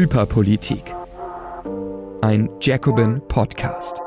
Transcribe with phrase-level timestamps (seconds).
[0.00, 0.94] Hyperpolitik.
[2.22, 4.00] Ein Jacobin Podcast.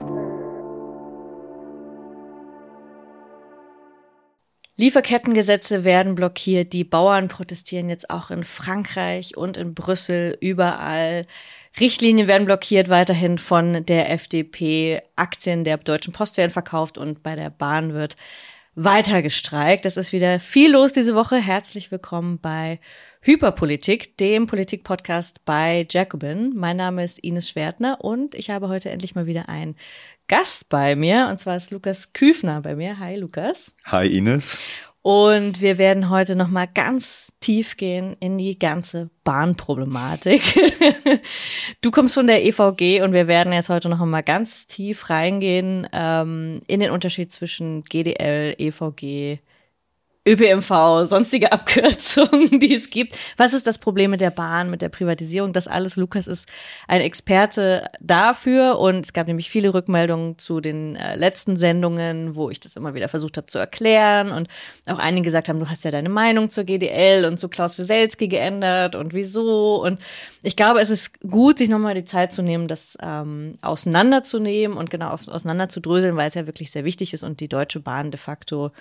[4.76, 11.28] Lieferkettengesetze werden blockiert, die Bauern protestieren jetzt auch in Frankreich und in Brüssel, überall.
[11.80, 15.00] Richtlinien werden blockiert weiterhin von der FDP.
[15.16, 18.18] Aktien der Deutschen Post werden verkauft und bei der Bahn wird
[18.74, 19.86] weiter gestreikt.
[19.86, 21.36] Es ist wieder viel los diese Woche.
[21.36, 22.80] Herzlich willkommen bei
[23.26, 26.52] Hyperpolitik, dem Politik-Podcast bei Jacobin.
[26.58, 29.78] Mein Name ist Ines Schwertner und ich habe heute endlich mal wieder einen
[30.28, 33.00] Gast bei mir und zwar ist Lukas Küfner bei mir.
[33.00, 33.72] Hi Lukas.
[33.86, 34.60] Hi Ines.
[35.02, 40.42] Und wir werden heute noch mal ganz tief gehen in die ganze Bahnproblematik.
[41.82, 45.88] du kommst von der EVG und wir werden jetzt heute noch mal ganz tief reingehen
[45.94, 49.40] ähm, in den Unterschied zwischen GDL, EVG,
[50.26, 53.18] ÖPMV, sonstige Abkürzungen, die es gibt.
[53.36, 55.52] Was ist das Problem mit der Bahn, mit der Privatisierung?
[55.52, 56.48] Das alles, Lukas ist
[56.88, 62.50] ein Experte dafür und es gab nämlich viele Rückmeldungen zu den äh, letzten Sendungen, wo
[62.50, 64.48] ich das immer wieder versucht habe zu erklären und
[64.88, 68.28] auch einige gesagt haben, du hast ja deine Meinung zur GDL und zu Klaus Wieselski
[68.28, 70.00] geändert und wieso und
[70.42, 74.90] ich glaube, es ist gut, sich nochmal die Zeit zu nehmen, das ähm, auseinanderzunehmen und
[74.90, 78.72] genau auseinanderzudröseln, weil es ja wirklich sehr wichtig ist und die Deutsche Bahn de facto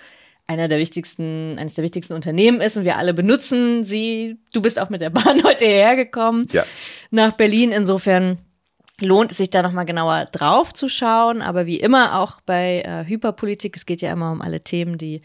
[0.47, 4.37] einer der wichtigsten, eines der wichtigsten Unternehmen ist und wir alle benutzen sie.
[4.53, 6.63] Du bist auch mit der Bahn heute hergekommen ja.
[7.11, 7.71] nach Berlin.
[7.71, 8.39] Insofern
[8.99, 11.41] lohnt es sich da nochmal genauer drauf zu schauen.
[11.41, 15.21] Aber wie immer auch bei äh, Hyperpolitik, es geht ja immer um alle Themen, die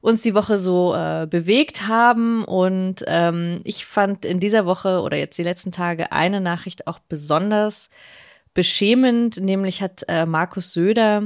[0.00, 2.44] uns die Woche so äh, bewegt haben.
[2.44, 6.98] Und ähm, ich fand in dieser Woche oder jetzt die letzten Tage eine Nachricht auch
[7.00, 7.90] besonders
[8.54, 11.22] beschämend, nämlich hat äh, Markus Söder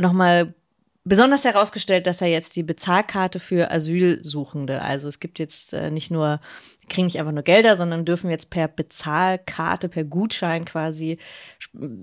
[0.00, 0.54] nochmal
[1.04, 6.10] besonders herausgestellt, dass er jetzt die Bezahlkarte für Asylsuchende, also es gibt jetzt äh, nicht
[6.10, 6.40] nur,
[6.88, 11.18] kriegen nicht einfach nur Gelder, sondern dürfen jetzt per Bezahlkarte, per Gutschein quasi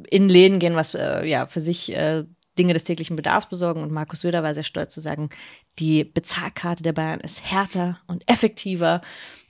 [0.09, 2.25] in Läden gehen, was äh, ja für sich äh,
[2.57, 3.81] Dinge des täglichen Bedarfs besorgen.
[3.81, 5.29] Und Markus Söder war sehr stolz zu sagen,
[5.79, 9.01] die Bezahlkarte der Bayern ist härter und effektiver,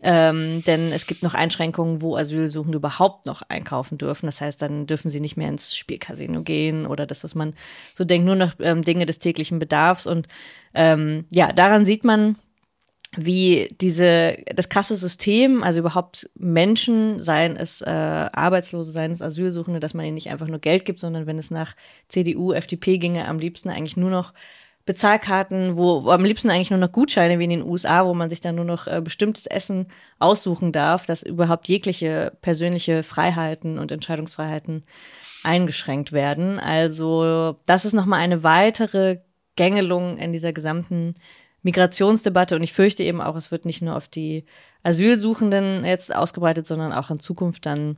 [0.02, 4.28] ähm, denn es gibt noch Einschränkungen, wo Asylsuchende überhaupt noch einkaufen dürfen.
[4.28, 7.54] Das heißt, dann dürfen sie nicht mehr ins Spielcasino gehen oder das, was man
[7.96, 10.08] so denkt, nur noch ähm, Dinge des täglichen Bedarfs.
[10.08, 10.28] Und
[10.74, 12.38] ähm, ja, daran sieht man,
[13.18, 19.80] wie diese, das krasse System, also überhaupt Menschen, seien es äh, Arbeitslose, seien es Asylsuchende,
[19.80, 21.76] dass man ihnen nicht einfach nur Geld gibt, sondern wenn es nach
[22.08, 24.34] CDU, FDP ginge, am liebsten eigentlich nur noch
[24.90, 28.32] Bezahlkarten, wo, wo am liebsten eigentlich nur noch Gutscheine wie in den USA, wo man
[28.32, 29.86] sich dann nur noch äh, bestimmtes Essen
[30.18, 34.84] aussuchen darf, dass überhaupt jegliche persönliche Freiheiten und Entscheidungsfreiheiten
[35.44, 36.58] eingeschränkt werden.
[36.58, 39.20] Also das ist nochmal eine weitere
[39.56, 41.14] Gängelung in dieser gesamten
[41.62, 44.44] Migrationsdebatte und ich fürchte eben auch, es wird nicht nur auf die
[44.82, 47.98] Asylsuchenden jetzt ausgebreitet, sondern auch in Zukunft dann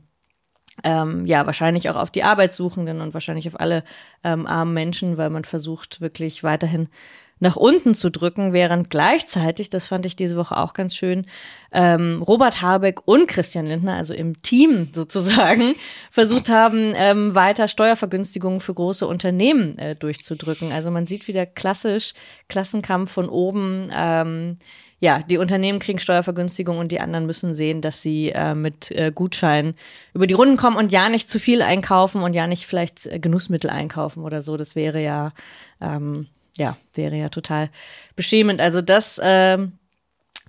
[0.84, 3.84] ähm, ja wahrscheinlich auch auf die Arbeitssuchenden und wahrscheinlich auf alle
[4.24, 6.88] ähm, armen Menschen, weil man versucht wirklich weiterhin
[7.42, 11.26] nach unten zu drücken, während gleichzeitig, das fand ich diese Woche auch ganz schön,
[11.72, 15.74] ähm, Robert Habeck und Christian Lindner, also im Team sozusagen,
[16.12, 20.70] versucht haben, ähm, weiter Steuervergünstigungen für große Unternehmen äh, durchzudrücken.
[20.70, 22.14] Also man sieht wieder klassisch
[22.48, 23.90] Klassenkampf von oben.
[23.92, 24.58] Ähm,
[25.02, 29.10] ja, die Unternehmen kriegen Steuervergünstigung und die anderen müssen sehen, dass sie äh, mit äh,
[29.12, 29.74] Gutscheinen
[30.14, 33.18] über die Runden kommen und ja nicht zu viel einkaufen und ja nicht vielleicht äh,
[33.18, 34.56] Genussmittel einkaufen oder so.
[34.56, 35.32] Das wäre ja
[35.80, 37.68] ähm, ja, wäre ja total
[38.14, 38.60] beschämend.
[38.60, 39.58] Also das, äh,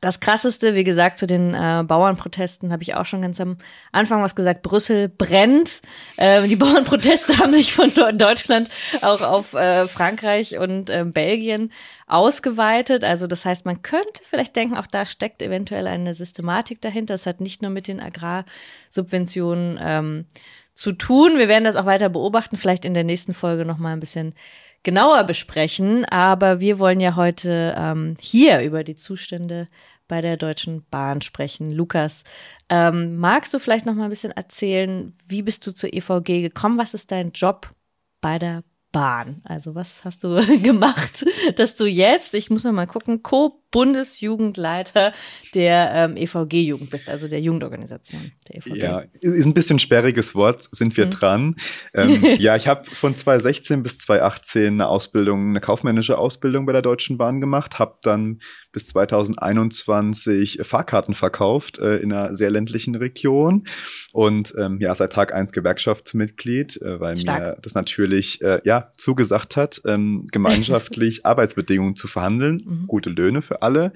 [0.03, 3.57] das Krasseste, wie gesagt, zu den äh, Bauernprotesten habe ich auch schon ganz am
[3.93, 4.61] Anfang was gesagt.
[4.61, 5.81] Brüssel brennt.
[6.17, 8.69] Äh, die Bauernproteste haben sich von Deutschland
[9.01, 11.71] auch auf äh, Frankreich und äh, Belgien
[12.05, 13.05] ausgeweitet.
[13.05, 17.13] Also das heißt, man könnte vielleicht denken, auch da steckt eventuell eine Systematik dahinter.
[17.13, 20.25] Es hat nicht nur mit den Agrarsubventionen ähm,
[20.73, 21.37] zu tun.
[21.37, 24.35] Wir werden das auch weiter beobachten, vielleicht in der nächsten Folge noch mal ein bisschen
[24.83, 26.05] genauer besprechen.
[26.05, 29.69] Aber wir wollen ja heute ähm, hier über die Zustände
[30.07, 31.71] bei der Deutschen Bahn sprechen.
[31.71, 32.23] Lukas,
[32.69, 36.77] ähm, magst du vielleicht noch mal ein bisschen erzählen, wie bist du zur EVG gekommen?
[36.77, 37.73] Was ist dein Job
[38.21, 38.63] bei der
[38.93, 39.41] Bahn?
[39.43, 41.25] Also was hast du gemacht,
[41.57, 45.13] dass du jetzt, ich muss noch mal gucken, Co-Bundesjugendleiter
[45.55, 48.77] der ähm, EVG-Jugend bist, also der Jugendorganisation der EVG.
[48.77, 51.11] Ja, ist ein bisschen sperriges Wort, sind wir mhm.
[51.11, 51.55] dran.
[51.93, 56.83] Ähm, ja, ich habe von 2016 bis 2018 eine Ausbildung, eine kaufmännische Ausbildung bei der
[56.83, 58.39] Deutschen Bahn gemacht, habe dann
[58.73, 63.65] bis 2021 Fahrkarten verkauft äh, in einer sehr ländlichen Region
[64.11, 67.39] und ähm, ja, seit Tag eins Gewerkschaftsmitglied, äh, weil Stark.
[67.39, 72.87] mir das natürlich äh, ja zugesagt hat, ähm, gemeinschaftlich Arbeitsbedingungen zu verhandeln, mhm.
[72.87, 73.93] gute Löhne für alle.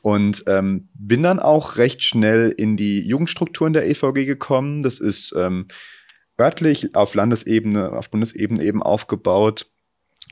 [0.00, 4.82] und ähm, bin dann auch recht schnell in die Jugendstrukturen der EVG gekommen.
[4.82, 5.68] Das ist ähm,
[6.38, 9.66] örtlich auf Landesebene, auf Bundesebene eben aufgebaut.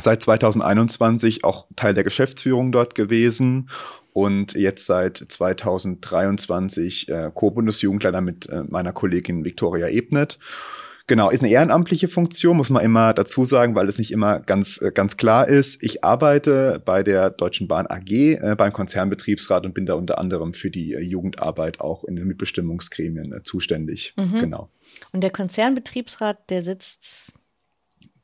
[0.03, 3.71] Seit 2021 auch Teil der Geschäftsführung dort gewesen
[4.13, 10.39] und jetzt seit 2023 äh, Co-Bundesjugendleiter mit äh, meiner Kollegin Viktoria Ebnet.
[11.07, 14.81] Genau, ist eine ehrenamtliche Funktion, muss man immer dazu sagen, weil es nicht immer ganz,
[14.81, 15.83] äh, ganz klar ist.
[15.83, 20.55] Ich arbeite bei der Deutschen Bahn AG äh, beim Konzernbetriebsrat und bin da unter anderem
[20.55, 24.15] für die äh, Jugendarbeit auch in den Mitbestimmungsgremien äh, zuständig.
[24.17, 24.41] Mhm.
[24.41, 24.69] Genau.
[25.13, 27.39] Und der Konzernbetriebsrat, der sitzt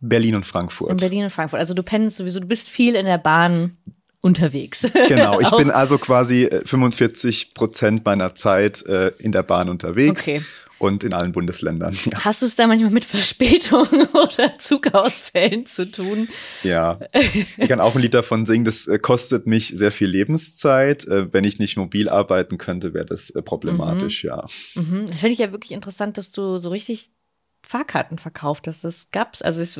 [0.00, 0.91] Berlin und Frankfurt.
[0.91, 1.61] in Berlin und Frankfurt.
[1.61, 3.77] Also du pennst sowieso, du bist viel in der Bahn
[4.21, 4.87] unterwegs.
[5.09, 10.23] Genau, ich bin also quasi äh, 45 Prozent meiner Zeit äh, in der Bahn unterwegs
[10.23, 10.43] Okay.
[10.79, 11.97] und in allen Bundesländern.
[12.12, 12.25] Ja.
[12.25, 16.29] Hast du es da manchmal mit Verspätungen oder Zugausfällen zu tun?
[16.65, 16.99] ja,
[17.56, 18.65] ich kann auch ein Lied davon singen.
[18.65, 21.06] Das äh, kostet mich sehr viel Lebenszeit.
[21.06, 24.45] Äh, wenn ich nicht mobil arbeiten könnte, wäre das äh, problematisch, ja.
[24.75, 25.06] Mhm.
[25.09, 27.11] Das finde ich ja wirklich interessant, dass du so richtig
[27.69, 28.82] Fahrkarten verkauft hast.
[28.82, 29.43] Das gab's.
[29.43, 29.79] Also ich,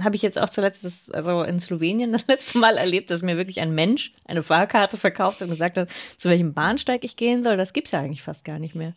[0.00, 3.36] habe ich jetzt auch zuletzt, das, also in Slowenien das letzte Mal erlebt, dass mir
[3.36, 7.56] wirklich ein Mensch eine Fahrkarte verkauft und gesagt hat, zu welchem Bahnsteig ich gehen soll.
[7.56, 8.94] Das gibt's ja eigentlich fast gar nicht mehr.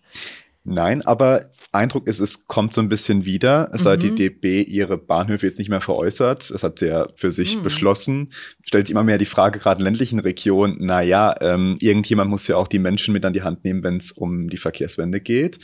[0.64, 4.02] Nein, aber Eindruck ist, es kommt so ein bisschen wieder, seit Mhm.
[4.04, 6.52] die DB ihre Bahnhöfe jetzt nicht mehr veräußert.
[6.52, 7.64] Das hat sie ja für sich Mhm.
[7.64, 8.34] beschlossen.
[8.64, 12.48] Stellt sich immer mehr die Frage, gerade in ländlichen Regionen, na ja, ähm, irgendjemand muss
[12.48, 15.58] ja auch die Menschen mit an die Hand nehmen, wenn es um die Verkehrswende geht.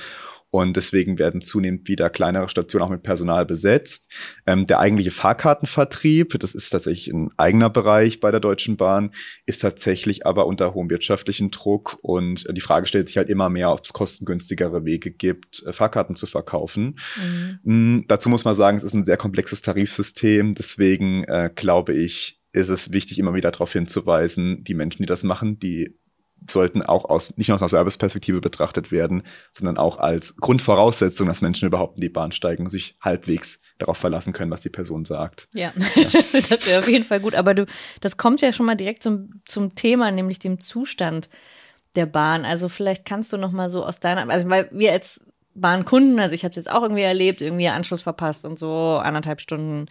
[0.53, 4.07] Und deswegen werden zunehmend wieder kleinere Stationen auch mit Personal besetzt.
[4.45, 9.09] Ähm, der eigentliche Fahrkartenvertrieb, das ist tatsächlich ein eigener Bereich bei der Deutschen Bahn,
[9.47, 11.97] ist tatsächlich aber unter hohem wirtschaftlichen Druck.
[12.03, 16.15] Und die Frage stellt sich halt immer mehr, ob es kostengünstigere Wege gibt, äh, Fahrkarten
[16.15, 17.00] zu verkaufen.
[17.63, 17.97] Mhm.
[17.97, 20.53] Mm, dazu muss man sagen, es ist ein sehr komplexes Tarifsystem.
[20.53, 25.23] Deswegen äh, glaube ich, ist es wichtig, immer wieder darauf hinzuweisen, die Menschen, die das
[25.23, 25.95] machen, die
[26.49, 31.41] sollten auch aus, nicht nur aus einer Serviceperspektive betrachtet werden, sondern auch als Grundvoraussetzung, dass
[31.41, 35.05] Menschen überhaupt in die Bahn steigen und sich halbwegs darauf verlassen können, was die Person
[35.05, 35.47] sagt.
[35.53, 37.35] Ja, das wäre auf jeden Fall gut.
[37.35, 37.65] Aber du,
[38.01, 41.29] das kommt ja schon mal direkt zum, zum Thema, nämlich dem Zustand
[41.95, 42.45] der Bahn.
[42.45, 45.21] Also vielleicht kannst du noch mal so aus deiner, also weil wir als
[45.55, 49.87] Bahnkunden, also ich habe jetzt auch irgendwie erlebt, irgendwie Anschluss verpasst und so anderthalb Stunden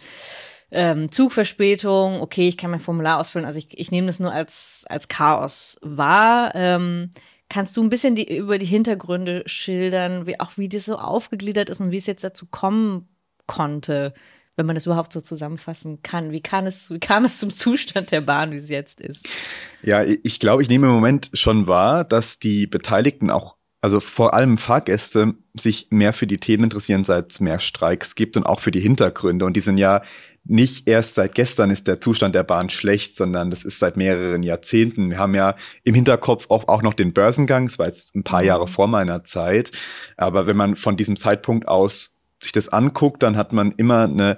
[0.73, 2.21] ähm, Zugverspätung.
[2.21, 3.45] Okay, ich kann mein Formular ausfüllen.
[3.45, 6.51] Also ich, ich nehme das nur als als Chaos wahr.
[6.55, 7.11] Ähm,
[7.53, 11.69] Kannst du ein bisschen die, über die Hintergründe schildern, wie, auch wie das so aufgegliedert
[11.69, 13.07] ist und wie es jetzt dazu kommen
[13.45, 14.15] konnte,
[14.55, 16.31] wenn man das überhaupt so zusammenfassen kann?
[16.31, 19.29] Wie, kann es, wie kam es zum Zustand der Bahn, wie es jetzt ist?
[19.83, 24.33] Ja, ich glaube, ich nehme im Moment schon wahr, dass die Beteiligten auch, also vor
[24.33, 28.61] allem Fahrgäste, sich mehr für die Themen interessieren, seit es mehr Streiks gibt und auch
[28.61, 29.45] für die Hintergründe.
[29.45, 30.01] Und die sind ja
[30.45, 34.43] nicht erst seit gestern ist der Zustand der Bahn schlecht, sondern das ist seit mehreren
[34.43, 35.09] Jahrzehnten.
[35.09, 38.43] Wir haben ja im Hinterkopf auch, auch noch den Börsengang, das war jetzt ein paar
[38.43, 39.71] Jahre vor meiner Zeit.
[40.17, 44.37] Aber wenn man von diesem Zeitpunkt aus sich das anguckt, dann hat man immer eine,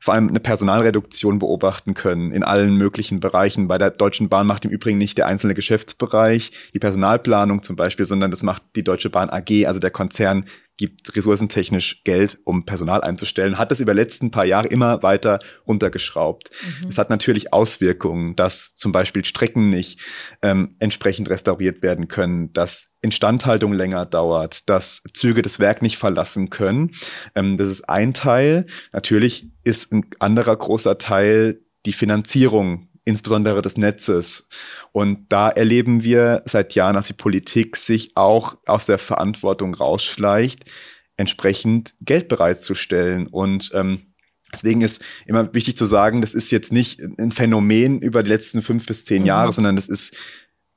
[0.00, 3.68] vor allem eine Personalreduktion beobachten können in allen möglichen Bereichen.
[3.68, 8.06] Bei der Deutschen Bahn macht im Übrigen nicht der einzelne Geschäftsbereich die Personalplanung zum Beispiel,
[8.06, 13.00] sondern das macht die Deutsche Bahn AG, also der Konzern gibt ressourcentechnisch Geld, um Personal
[13.02, 16.50] einzustellen, hat das über die letzten paar Jahre immer weiter runtergeschraubt.
[16.88, 20.00] Es hat natürlich Auswirkungen, dass zum Beispiel Strecken nicht
[20.42, 26.50] ähm, entsprechend restauriert werden können, dass Instandhaltung länger dauert, dass Züge das Werk nicht verlassen
[26.50, 26.90] können.
[27.34, 28.66] Ähm, das ist ein Teil.
[28.92, 34.48] Natürlich ist ein anderer großer Teil die Finanzierung insbesondere des Netzes.
[34.92, 40.70] Und da erleben wir seit Jahren, dass die Politik sich auch aus der Verantwortung rausschleicht,
[41.16, 43.26] entsprechend Geld bereitzustellen.
[43.26, 44.14] Und ähm,
[44.52, 48.62] deswegen ist immer wichtig zu sagen, das ist jetzt nicht ein Phänomen über die letzten
[48.62, 49.28] fünf bis zehn Mhm.
[49.28, 50.16] Jahre, sondern das ist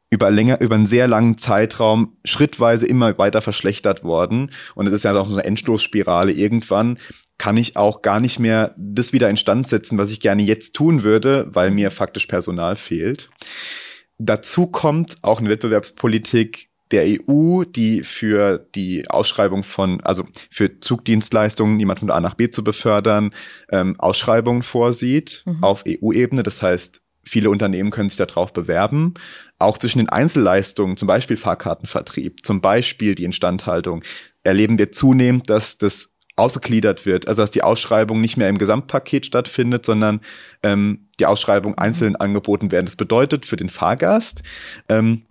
[0.09, 4.51] über länger, über einen sehr langen Zeitraum schrittweise immer weiter verschlechtert worden.
[4.75, 6.31] Und es ist ja auch so eine Endlosspirale.
[6.31, 6.97] Irgendwann
[7.37, 11.03] kann ich auch gar nicht mehr das wieder instand setzen, was ich gerne jetzt tun
[11.03, 13.29] würde, weil mir faktisch Personal fehlt.
[14.17, 21.79] Dazu kommt auch eine Wettbewerbspolitik der EU, die für die Ausschreibung von, also für Zugdienstleistungen,
[21.79, 23.31] jemand von A nach B zu befördern,
[23.71, 25.63] ähm, Ausschreibungen vorsieht Mhm.
[25.63, 26.43] auf EU-Ebene.
[26.43, 29.15] Das heißt, viele Unternehmen können sich darauf bewerben.
[29.59, 34.01] Auch zwischen den Einzelleistungen, zum Beispiel Fahrkartenvertrieb, zum Beispiel die Instandhaltung,
[34.43, 39.25] erleben wir zunehmend, dass das ausgegliedert wird, also dass die Ausschreibung nicht mehr im Gesamtpaket
[39.25, 40.21] stattfindet, sondern
[40.63, 42.85] ähm, die Ausschreibung einzeln angeboten werden.
[42.85, 44.43] Das bedeutet für den Fahrgast,
[44.87, 45.23] ähm,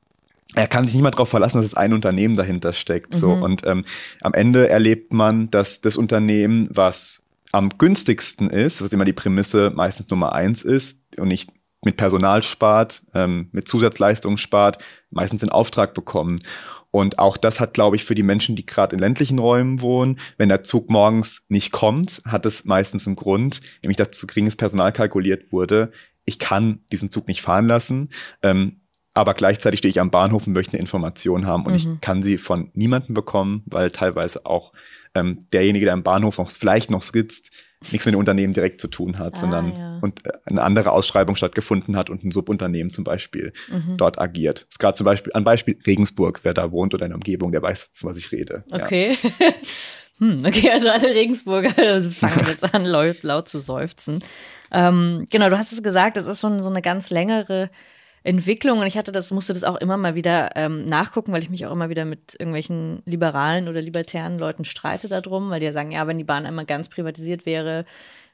[0.54, 3.14] er kann sich nicht mal darauf verlassen, dass es ein Unternehmen dahinter steckt.
[3.14, 3.42] So Mhm.
[3.42, 3.84] und ähm,
[4.22, 9.72] am Ende erlebt man, dass das Unternehmen, was am günstigsten ist, was immer die Prämisse
[9.74, 11.50] meistens Nummer eins ist und nicht
[11.84, 14.78] mit Personal spart, ähm, mit Zusatzleistungen spart,
[15.10, 16.36] meistens in Auftrag bekommen.
[16.90, 20.18] Und auch das hat, glaube ich, für die Menschen, die gerade in ländlichen Räumen wohnen,
[20.38, 24.56] wenn der Zug morgens nicht kommt, hat es meistens einen Grund, nämlich dass zu geringes
[24.56, 25.92] Personal kalkuliert wurde.
[26.24, 28.10] Ich kann diesen Zug nicht fahren lassen.
[28.42, 28.80] Ähm,
[29.16, 31.76] aber gleichzeitig stehe ich am Bahnhof und möchte eine Information haben und mhm.
[31.78, 34.74] ich kann sie von niemandem bekommen, weil teilweise auch
[35.14, 37.50] ähm, derjenige, der am Bahnhof noch, vielleicht noch sitzt,
[37.92, 39.98] nichts mit dem Unternehmen direkt zu tun hat, ah, sondern ja.
[40.00, 43.96] und äh, eine andere Ausschreibung stattgefunden hat und ein Subunternehmen zum Beispiel mhm.
[43.96, 44.62] dort agiert.
[44.62, 47.52] Das ist gerade zum Beispiel, ein Beispiel Regensburg, wer da wohnt oder in der Umgebung,
[47.52, 48.64] der weiß, von was ich rede.
[48.70, 49.16] Okay.
[49.22, 49.46] Ja.
[50.18, 51.70] hm, okay, also alle Regensburger
[52.10, 54.22] fangen jetzt an, laut, laut zu seufzen.
[54.72, 57.70] Ähm, genau, du hast es gesagt, es ist so, so eine ganz längere
[58.26, 61.50] Entwicklung und ich hatte das, musste das auch immer mal wieder ähm, nachgucken, weil ich
[61.50, 65.72] mich auch immer wieder mit irgendwelchen liberalen oder libertären Leuten streite darum, weil die ja
[65.72, 67.84] sagen, ja, wenn die Bahn einmal ganz privatisiert wäre,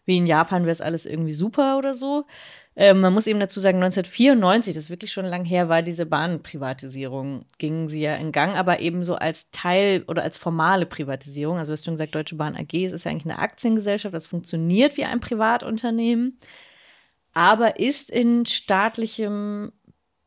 [0.07, 2.25] wie in Japan, wäre es alles irgendwie super oder so.
[2.75, 6.07] Ähm, man muss eben dazu sagen, 1994, das ist wirklich schon lang her, war diese
[6.07, 11.59] Bahnprivatisierung, ging sie ja in Gang, aber eben so als Teil oder als formale Privatisierung.
[11.59, 14.27] Also du hast schon gesagt, Deutsche Bahn AG, es ist ja eigentlich eine Aktiengesellschaft, das
[14.27, 16.39] funktioniert wie ein Privatunternehmen,
[17.35, 19.73] aber ist in staatlichem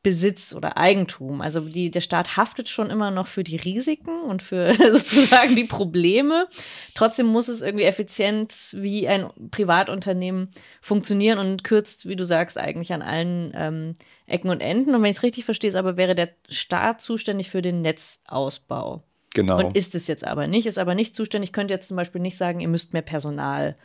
[0.05, 1.41] Besitz oder Eigentum.
[1.41, 5.63] Also die, der Staat haftet schon immer noch für die Risiken und für sozusagen die
[5.63, 6.47] Probleme.
[6.93, 12.93] Trotzdem muss es irgendwie effizient wie ein Privatunternehmen funktionieren und kürzt, wie du sagst, eigentlich
[12.93, 13.93] an allen ähm,
[14.27, 14.93] Ecken und Enden.
[14.93, 19.01] Und wenn ich es richtig verstehe, ist aber wäre der Staat zuständig für den Netzausbau.
[19.33, 19.57] Genau.
[19.57, 22.37] Und ist es jetzt aber nicht, ist aber nicht zuständig, könnte jetzt zum Beispiel nicht
[22.37, 23.75] sagen, ihr müsst mehr Personal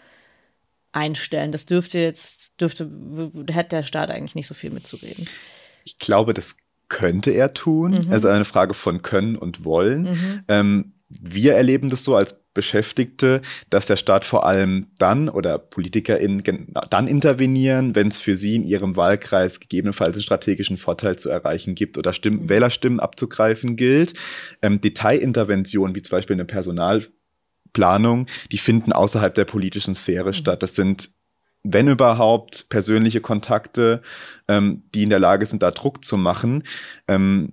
[0.93, 1.51] einstellen.
[1.51, 2.91] Das dürfte jetzt, dürfte,
[3.51, 5.27] hätte der Staat eigentlich nicht so viel mitzureden.
[5.91, 6.57] Ich glaube, das
[6.89, 7.93] könnte er tun.
[7.93, 8.13] Mhm.
[8.13, 10.03] Also eine Frage von können und wollen.
[10.03, 10.43] Mhm.
[10.49, 16.43] Ähm, wir erleben das so als Beschäftigte, dass der Staat vor allem dann oder PolitikerInnen
[16.91, 21.75] dann intervenieren, wenn es für sie in ihrem Wahlkreis gegebenenfalls einen strategischen Vorteil zu erreichen
[21.75, 22.49] gibt oder Stimmen, mhm.
[22.49, 24.15] Wählerstimmen abzugreifen gilt.
[24.63, 30.35] Ähm, Detailinterventionen, wie zum Beispiel eine Personalplanung, die finden außerhalb der politischen Sphäre mhm.
[30.35, 30.63] statt.
[30.63, 31.11] Das sind
[31.63, 34.03] wenn überhaupt, persönliche Kontakte,
[34.49, 36.65] ähm, die in der Lage sind, da Druck zu machen.
[37.07, 37.53] Ähm,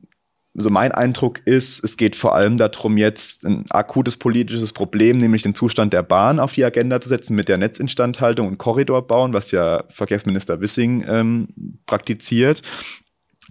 [0.59, 5.43] so mein Eindruck ist, es geht vor allem darum, jetzt ein akutes politisches Problem, nämlich
[5.43, 9.33] den Zustand der Bahn auf die Agenda zu setzen mit der Netzinstandhaltung und Korridor bauen,
[9.33, 11.49] was ja Verkehrsminister Wissing ähm,
[11.85, 12.63] praktiziert.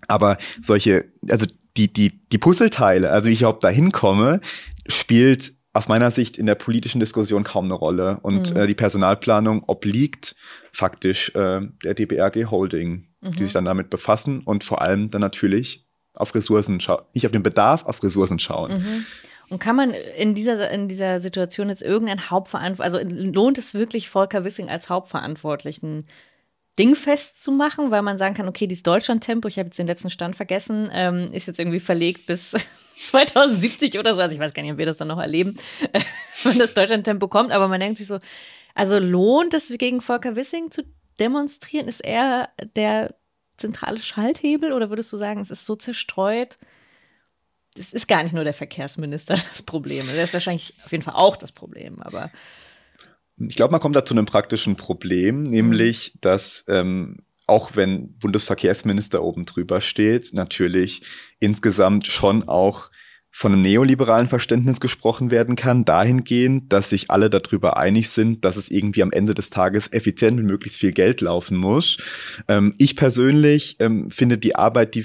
[0.08, 1.46] Aber solche, also
[1.76, 4.40] die, die, die Puzzleteile, also wie ich überhaupt da hinkomme,
[4.88, 8.18] spielt aus meiner Sicht in der politischen Diskussion kaum eine Rolle.
[8.22, 8.56] Und mhm.
[8.56, 10.34] äh, die Personalplanung obliegt
[10.72, 13.32] faktisch äh, der DBRG Holding, mhm.
[13.32, 17.32] die sich dann damit befassen und vor allem dann natürlich auf Ressourcen schauen, nicht auf
[17.32, 18.78] den Bedarf, auf Ressourcen schauen.
[18.78, 19.06] Mhm.
[19.48, 24.08] Und kann man in dieser, in dieser Situation jetzt irgendein Hauptverantwortlich, also lohnt es wirklich
[24.08, 26.06] Volker Wissing als Hauptverantwortlichen
[26.78, 30.10] dingfest zu machen, weil man sagen kann, okay, dieses Deutschland-Tempo, ich habe jetzt den letzten
[30.10, 32.54] Stand vergessen, ähm, ist jetzt irgendwie verlegt bis
[33.00, 34.22] 2070 oder so.
[34.22, 35.56] Also ich weiß gar nicht, ob wir das dann noch erleben,
[36.44, 38.18] wenn das Deutschland-Tempo kommt, aber man denkt sich so,
[38.74, 40.82] also lohnt es gegen Volker Wissing zu
[41.18, 41.88] demonstrieren?
[41.88, 43.14] Ist er der
[43.56, 46.58] zentrale Schalthebel oder würdest du sagen, es ist so zerstreut?
[47.78, 50.08] Es ist gar nicht nur der Verkehrsminister das Problem.
[50.08, 52.30] Er ist wahrscheinlich auf jeden Fall auch das Problem, aber
[53.38, 56.18] ich glaube, man kommt da zu einem praktischen Problem, nämlich, mhm.
[56.22, 61.02] dass ähm, auch wenn Bundesverkehrsminister oben drüber steht, natürlich
[61.38, 62.90] insgesamt schon auch
[63.30, 68.56] von einem neoliberalen Verständnis gesprochen werden kann, dahingehend, dass sich alle darüber einig sind, dass
[68.56, 71.98] es irgendwie am Ende des Tages effizient und möglichst viel Geld laufen muss.
[72.48, 75.04] Ähm, ich persönlich ähm, finde die Arbeit, die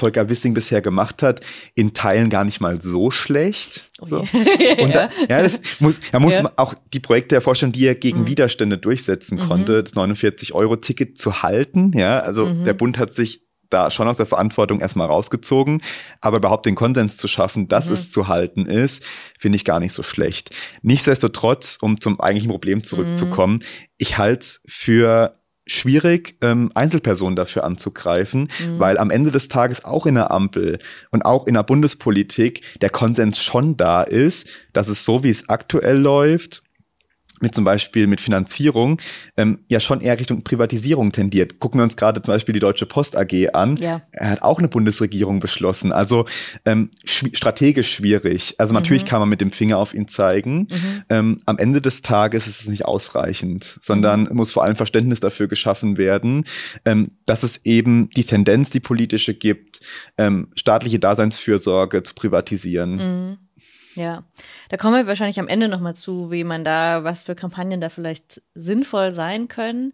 [0.00, 1.40] Volker Wissing bisher gemacht hat,
[1.74, 3.90] in Teilen gar nicht mal so schlecht.
[4.00, 4.18] Oh so.
[4.82, 6.42] Und da, ja, das muss, da muss ja.
[6.42, 8.26] man auch die Projekte erforschen, die er gegen mhm.
[8.26, 9.48] Widerstände durchsetzen mhm.
[9.48, 11.92] konnte, das 49-Euro-Ticket zu halten.
[11.94, 12.64] Ja, also mhm.
[12.64, 15.82] der Bund hat sich da schon aus der Verantwortung erstmal rausgezogen,
[16.20, 17.92] aber überhaupt den Konsens zu schaffen, dass mhm.
[17.92, 19.04] es zu halten ist,
[19.38, 20.50] finde ich gar nicht so schlecht.
[20.82, 23.64] Nichtsdestotrotz, um zum eigentlichen Problem zurückzukommen, mhm.
[23.96, 28.78] ich halte es für schwierig, ähm, Einzelpersonen dafür anzugreifen, mhm.
[28.78, 30.78] weil am Ende des Tages auch in der Ampel
[31.10, 35.48] und auch in der Bundespolitik der Konsens schon da ist, dass es so, wie es
[35.48, 36.62] aktuell läuft,
[37.40, 39.00] mit zum Beispiel mit Finanzierung
[39.36, 41.58] ähm, ja schon eher Richtung Privatisierung tendiert.
[41.58, 43.76] Gucken wir uns gerade zum Beispiel die Deutsche Post AG an.
[43.76, 44.02] Ja.
[44.12, 45.92] Er hat auch eine Bundesregierung beschlossen.
[45.92, 46.26] Also
[46.64, 48.54] ähm, schw strategisch schwierig.
[48.58, 49.08] Also natürlich mhm.
[49.08, 50.68] kann man mit dem Finger auf ihn zeigen.
[50.70, 51.02] Mhm.
[51.08, 54.36] Ähm, am Ende des Tages ist es nicht ausreichend, sondern mhm.
[54.36, 56.44] muss vor allem Verständnis dafür geschaffen werden,
[56.84, 59.80] ähm, dass es eben die Tendenz, die politische gibt,
[60.18, 63.38] ähm, staatliche Daseinsfürsorge zu privatisieren.
[64.00, 64.24] Ja,
[64.70, 67.90] da kommen wir wahrscheinlich am Ende nochmal zu, wie man da, was für Kampagnen da
[67.90, 69.92] vielleicht sinnvoll sein können.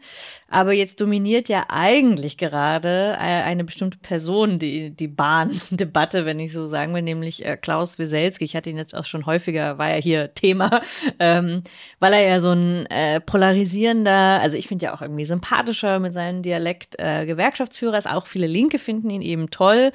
[0.48, 6.52] Aber jetzt dominiert ja eigentlich gerade äh, eine bestimmte Person die, die Bahndebatte, wenn ich
[6.52, 8.44] so sagen will, nämlich äh, Klaus Wieselski.
[8.44, 10.82] Ich hatte ihn jetzt auch schon häufiger, war ja hier Thema,
[11.18, 11.64] ähm,
[11.98, 16.14] weil er ja so ein äh, polarisierender, also ich finde ja auch irgendwie sympathischer mit
[16.14, 18.08] seinem Dialekt äh, Gewerkschaftsführer ist.
[18.08, 19.90] Auch viele Linke finden ihn eben toll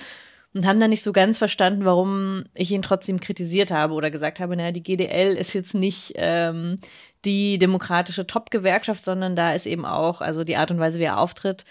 [0.54, 4.40] und haben dann nicht so ganz verstanden, warum ich ihn trotzdem kritisiert habe oder gesagt
[4.40, 6.78] habe, naja, die GDL ist jetzt nicht ähm,
[7.24, 11.20] die demokratische Top-Gewerkschaft, sondern da ist eben auch, also die Art und Weise, wie er
[11.20, 11.64] auftritt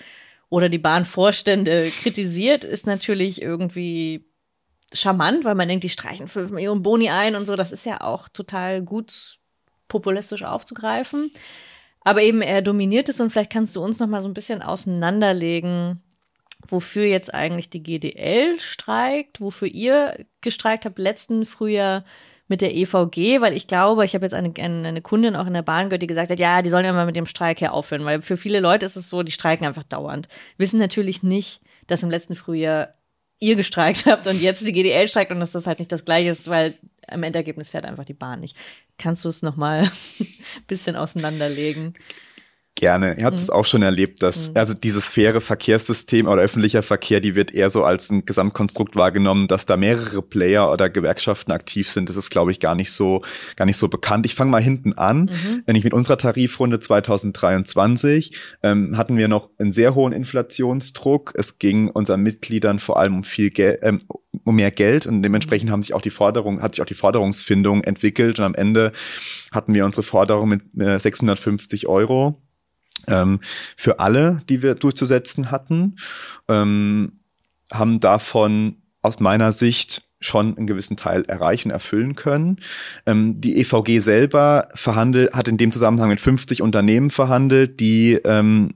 [0.49, 4.25] oder die Bahnvorstände kritisiert, ist natürlich irgendwie
[4.92, 7.56] charmant, weil man denkt, die streichen fünf Millionen Boni ein und so.
[7.56, 9.38] Das ist ja auch total gut
[9.88, 11.30] populistisch aufzugreifen.
[12.02, 14.62] Aber eben er dominiert es und vielleicht kannst du uns noch mal so ein bisschen
[14.62, 16.02] auseinanderlegen,
[16.69, 22.05] wofür jetzt eigentlich die GDL streikt, wofür ihr gestreikt habt letzten Frühjahr
[22.49, 25.62] mit der EVG, weil ich glaube, ich habe jetzt eine, eine Kundin auch in der
[25.62, 28.05] Bahn gehört, die gesagt hat, ja, die sollen ja mal mit dem Streik hier aufhören,
[28.05, 30.26] weil für viele Leute ist es so, die streiken einfach dauernd.
[30.59, 32.95] Wissen natürlich nicht, dass im letzten Frühjahr
[33.38, 36.31] ihr gestreikt habt und jetzt die GDL streikt und dass das halt nicht das gleiche
[36.31, 36.75] ist, weil
[37.09, 38.57] im Endergebnis fährt einfach die Bahn nicht.
[38.99, 39.83] Kannst du es nochmal
[40.21, 41.95] ein bisschen auseinanderlegen?
[42.76, 43.18] Gerne.
[43.18, 43.42] Ihr habt mhm.
[43.42, 44.56] es auch schon erlebt, dass mhm.
[44.56, 49.48] also dieses faire Verkehrssystem oder öffentlicher Verkehr, die wird eher so als ein Gesamtkonstrukt wahrgenommen,
[49.48, 52.08] dass da mehrere Player oder Gewerkschaften aktiv sind.
[52.08, 53.22] Das ist, glaube ich, gar nicht so
[53.56, 54.24] gar nicht so bekannt.
[54.24, 55.22] Ich fange mal hinten an.
[55.22, 55.62] Mhm.
[55.66, 61.32] Wenn ich mit unserer Tarifrunde 2023 ähm, hatten wir noch einen sehr hohen Inflationsdruck.
[61.36, 64.00] Es ging unseren Mitgliedern vor allem um viel Geld, ähm,
[64.44, 65.72] um mehr Geld und dementsprechend mhm.
[65.72, 68.92] haben sich auch die Forderung, hat sich auch die Forderungsfindung entwickelt und am Ende
[69.52, 72.40] hatten wir unsere Forderung mit äh, 650 Euro
[73.09, 73.40] ähm,
[73.76, 75.97] für alle, die wir durchzusetzen hatten,
[76.49, 77.20] ähm,
[77.73, 82.59] haben davon aus meiner Sicht schon einen gewissen Teil erreichen, erfüllen können.
[83.06, 88.75] Ähm, die EVG selber verhandelt, hat in dem Zusammenhang mit 50 Unternehmen verhandelt, die ähm,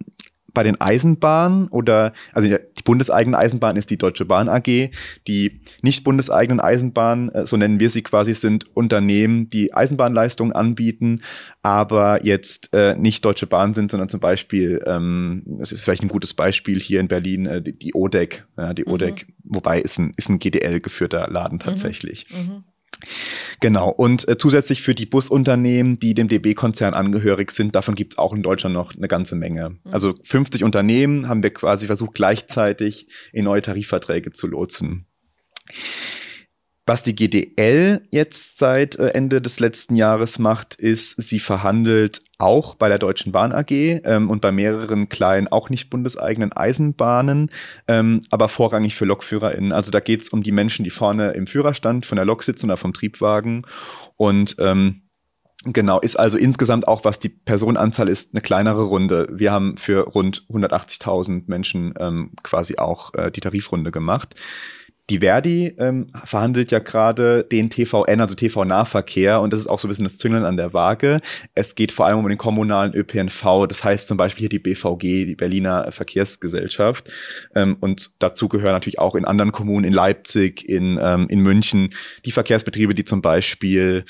[0.54, 4.90] bei den Eisenbahnen oder, also die bundeseigene Eisenbahn ist die Deutsche Bahn AG.
[5.26, 11.22] Die nicht bundeseigenen Eisenbahnen, äh, so nennen wir sie quasi, sind Unternehmen, die Eisenbahnleistungen anbieten,
[11.62, 16.08] aber jetzt äh, nicht Deutsche Bahn sind, sondern zum Beispiel, ähm, es ist vielleicht ein
[16.08, 18.46] gutes Beispiel hier in Berlin, äh, die, die ODEC.
[18.56, 19.32] Ja, die ODEC, mhm.
[19.44, 21.60] wobei ist ein, ist ein GDL geführter Laden mhm.
[21.60, 22.26] tatsächlich.
[22.30, 22.38] Mhm.
[22.38, 22.64] Mhm.
[23.60, 23.90] Genau.
[23.90, 28.32] Und äh, zusätzlich für die Busunternehmen, die dem DB-Konzern angehörig sind, davon gibt es auch
[28.32, 29.70] in Deutschland noch eine ganze Menge.
[29.70, 29.78] Mhm.
[29.90, 35.06] Also 50 Unternehmen haben wir quasi versucht, gleichzeitig in neue Tarifverträge zu lotsen.
[36.86, 42.74] Was die GDL jetzt seit äh, Ende des letzten Jahres macht, ist, sie verhandelt auch
[42.74, 47.50] bei der Deutschen Bahn AG ähm, und bei mehreren kleinen, auch nicht bundeseigenen Eisenbahnen,
[47.88, 49.72] ähm, aber vorrangig für LokführerInnen.
[49.72, 52.66] Also da geht es um die Menschen, die vorne im Führerstand von der Lok sitzen
[52.66, 53.66] oder vom Triebwagen.
[54.16, 55.00] Und ähm,
[55.66, 59.28] Genau, ist also insgesamt auch, was die Personenanzahl ist, eine kleinere Runde.
[59.32, 64.34] Wir haben für rund 180.000 Menschen ähm, quasi auch äh, die Tarifrunde gemacht.
[65.10, 69.86] Die Verdi ähm, verhandelt ja gerade den TVN, also TV-Nahverkehr, und das ist auch so
[69.86, 71.20] ein bisschen das Züngeln an der Waage.
[71.54, 75.26] Es geht vor allem um den kommunalen ÖPNV, das heißt zum Beispiel hier die BVG,
[75.26, 77.06] die Berliner Verkehrsgesellschaft.
[77.54, 81.90] Ähm, und dazu gehören natürlich auch in anderen Kommunen, in Leipzig, in, ähm, in München,
[82.24, 84.06] die Verkehrsbetriebe, die zum Beispiel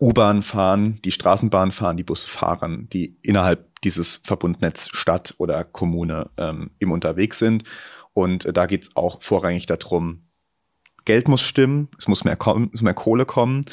[0.00, 6.28] U-Bahn fahren, die Straßenbahn fahren, die Busse fahren, die innerhalb dieses Verbundnetz Stadt oder Kommune
[6.36, 7.64] ähm, eben unterwegs sind.
[8.18, 10.24] Und äh, da geht es auch vorrangig darum,
[11.04, 13.64] Geld muss stimmen, es muss mehr, kommen, es muss mehr Kohle kommen.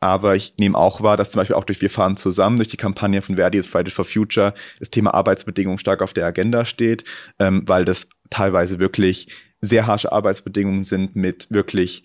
[0.00, 2.78] Aber ich nehme auch wahr, dass zum Beispiel auch durch Wir fahren zusammen, durch die
[2.78, 7.04] Kampagne von Verdi Fridays for Future, das Thema Arbeitsbedingungen stark auf der Agenda steht,
[7.38, 9.28] ähm, weil das teilweise wirklich
[9.60, 12.02] sehr harsche Arbeitsbedingungen sind mit wirklich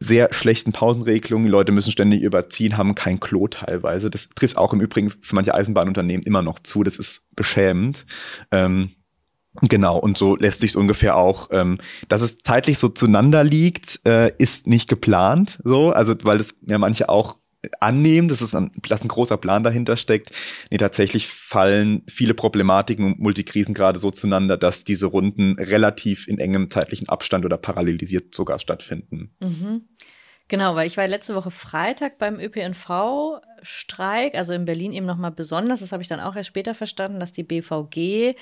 [0.00, 1.46] sehr schlechten Pausenregelungen.
[1.46, 4.10] Die Leute müssen ständig überziehen, haben kein Klo teilweise.
[4.10, 6.82] Das trifft auch im Übrigen für manche Eisenbahnunternehmen immer noch zu.
[6.82, 8.06] Das ist beschämend.
[8.50, 8.92] Ähm,
[9.62, 14.32] Genau, und so lässt sich ungefähr auch, ähm, dass es zeitlich so zueinander liegt, äh,
[14.38, 17.36] ist nicht geplant, so, also weil das ja manche auch
[17.80, 20.30] annehmen, dass es ein, dass ein großer Plan dahinter steckt.
[20.70, 26.38] Nee, tatsächlich fallen viele Problematiken und Multikrisen gerade so zueinander, dass diese Runden relativ in
[26.38, 29.34] engem zeitlichen Abstand oder parallelisiert sogar stattfinden.
[29.40, 29.88] Mhm.
[30.48, 35.80] Genau, weil ich war letzte Woche Freitag beim ÖPNV-Streik, also in Berlin eben nochmal besonders.
[35.80, 38.34] Das habe ich dann auch erst später verstanden, dass die BVG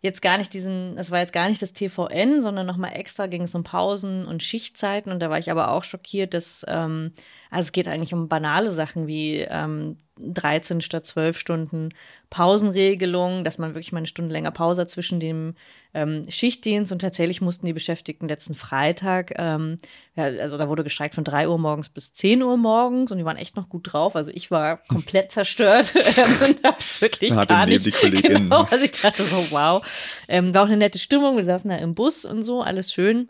[0.00, 3.42] jetzt gar nicht diesen, es war jetzt gar nicht das TVN, sondern nochmal extra ging
[3.42, 5.12] es um Pausen und Schichtzeiten.
[5.12, 7.12] Und da war ich aber auch schockiert, dass, ähm,
[7.50, 11.88] also es geht eigentlich um banale Sachen wie ähm, 13 statt 12 Stunden
[12.30, 15.54] Pausenregelung, dass man wirklich mal eine Stunde länger Pause hat zwischen dem
[15.94, 19.76] ähm, Schichtdienst und tatsächlich mussten die Beschäftigten letzten Freitag, ähm,
[20.14, 23.24] ja, also da wurde gestreikt von 3 Uhr morgens bis 10 Uhr morgens und die
[23.24, 24.16] waren echt noch gut drauf.
[24.16, 25.94] Also ich war komplett zerstört
[26.46, 27.84] und hab's wirklich hat gar nicht.
[27.86, 28.26] die Kollegin.
[28.46, 29.82] Genau, also ich dachte so, wow.
[30.28, 33.28] Ähm, war auch eine nette Stimmung, wir saßen da im Bus und so, alles schön.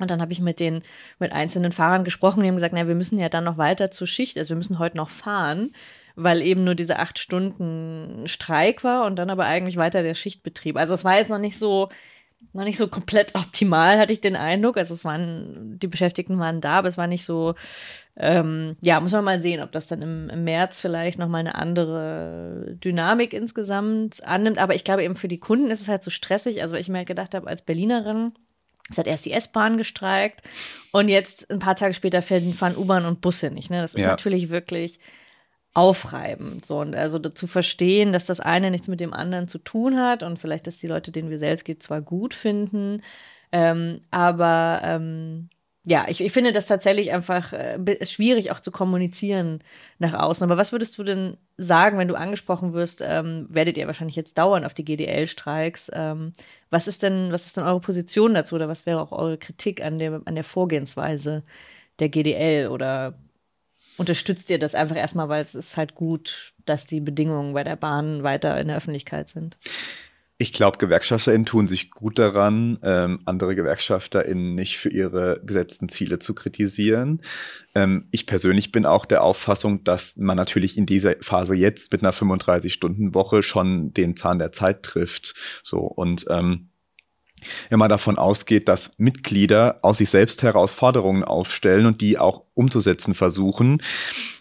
[0.00, 0.82] Und dann habe ich mit den
[1.18, 4.06] mit einzelnen Fahrern gesprochen, die haben gesagt, na, wir müssen ja dann noch weiter zur
[4.06, 5.72] Schicht, also wir müssen heute noch fahren,
[6.16, 10.76] weil eben nur diese acht Stunden Streik war und dann aber eigentlich weiter der Schichtbetrieb.
[10.76, 11.88] Also es war jetzt noch nicht so
[12.52, 14.76] noch nicht so komplett optimal, hatte ich den Eindruck.
[14.76, 17.54] Also es waren, die Beschäftigten waren da, aber es war nicht so,
[18.16, 21.54] ähm, ja, muss man mal sehen, ob das dann im, im März vielleicht nochmal eine
[21.54, 24.58] andere Dynamik insgesamt annimmt.
[24.58, 26.62] Aber ich glaube eben für die Kunden ist es halt so stressig.
[26.62, 28.32] Also ich mir halt gedacht habe, als Berlinerin,
[28.90, 30.42] es hat erst die S-Bahn gestreikt
[30.92, 33.70] und jetzt ein paar Tage später fahren U-Bahn und Busse nicht.
[33.70, 33.80] Ne?
[33.80, 34.08] Das ist Ja.
[34.08, 34.98] natürlich wirklich
[35.72, 36.66] aufreibend.
[36.66, 40.22] So und also zu verstehen, dass das eine nichts mit dem anderen zu tun hat
[40.22, 43.02] und vielleicht, dass die Leute den Wieselski zwar gut finden,
[43.52, 45.48] ähm, aber ähm,
[45.90, 49.58] ja, ich, ich finde das tatsächlich einfach äh, schwierig auch zu kommunizieren
[49.98, 50.44] nach außen.
[50.44, 54.38] Aber was würdest du denn sagen, wenn du angesprochen wirst, ähm, werdet ihr wahrscheinlich jetzt
[54.38, 55.90] dauern auf die GDL-Streiks?
[55.92, 56.32] Ähm,
[56.70, 59.82] was ist denn, was ist denn eure Position dazu oder was wäre auch eure Kritik
[59.82, 61.42] an der, an der Vorgehensweise
[61.98, 63.14] der GDL oder
[63.96, 67.74] unterstützt ihr das einfach erstmal, weil es ist halt gut, dass die Bedingungen bei der
[67.74, 69.58] Bahn weiter in der Öffentlichkeit sind?
[70.42, 76.18] Ich glaube, GewerkschafterInnen tun sich gut daran, ähm, andere GewerkschafterInnen nicht für ihre gesetzten Ziele
[76.18, 77.20] zu kritisieren.
[77.74, 82.02] Ähm, ich persönlich bin auch der Auffassung, dass man natürlich in dieser Phase jetzt mit
[82.02, 85.34] einer 35-Stunden-Woche schon den Zahn der Zeit trifft.
[85.62, 86.70] So und ähm,
[87.68, 92.46] wenn man davon ausgeht, dass Mitglieder aus sich selbst heraus Forderungen aufstellen und die auch
[92.54, 93.82] umzusetzen versuchen,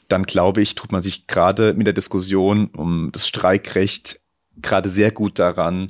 [0.08, 4.19] dann glaube ich, tut man sich gerade mit der Diskussion um das Streikrecht
[4.62, 5.88] gerade sehr gut daran,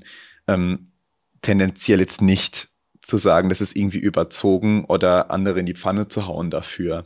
[0.47, 0.91] ähm,
[1.41, 2.69] tendenziell jetzt nicht
[3.01, 7.05] zu sagen, das ist irgendwie überzogen oder andere in die Pfanne zu hauen dafür.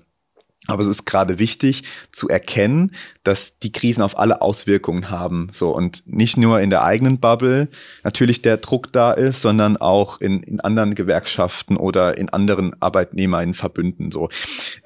[0.68, 5.50] Aber es ist gerade wichtig zu erkennen, dass die Krisen auf alle Auswirkungen haben.
[5.52, 7.68] So und nicht nur in der eigenen Bubble
[8.04, 14.12] natürlich der Druck da ist, sondern auch in, in anderen Gewerkschaften oder in anderen Arbeitnehmerinnenverbünden.
[14.12, 14.30] So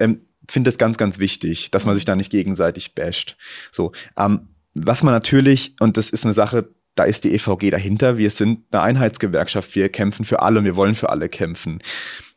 [0.00, 3.36] ähm, finde es ganz, ganz wichtig, dass man sich da nicht gegenseitig basht.
[3.70, 4.48] So ähm,
[4.86, 8.18] was man natürlich und das ist eine Sache, da ist die EVG dahinter.
[8.18, 9.76] Wir sind eine Einheitsgewerkschaft.
[9.76, 11.80] Wir kämpfen für alle und wir wollen für alle kämpfen.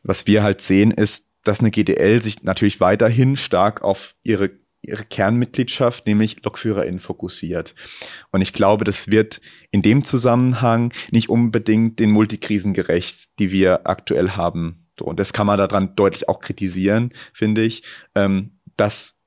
[0.04, 4.50] Was wir halt sehen, ist, dass eine GDL sich natürlich weiterhin stark auf ihre,
[4.80, 7.74] ihre Kernmitgliedschaft, nämlich LokführerInnen, fokussiert.
[8.30, 9.40] Und ich glaube, das wird
[9.72, 14.86] in dem Zusammenhang nicht unbedingt den Multikrisen gerecht, die wir aktuell haben.
[15.00, 17.82] Und das kann man daran deutlich auch kritisieren, finde ich,
[18.14, 19.18] ähm, dass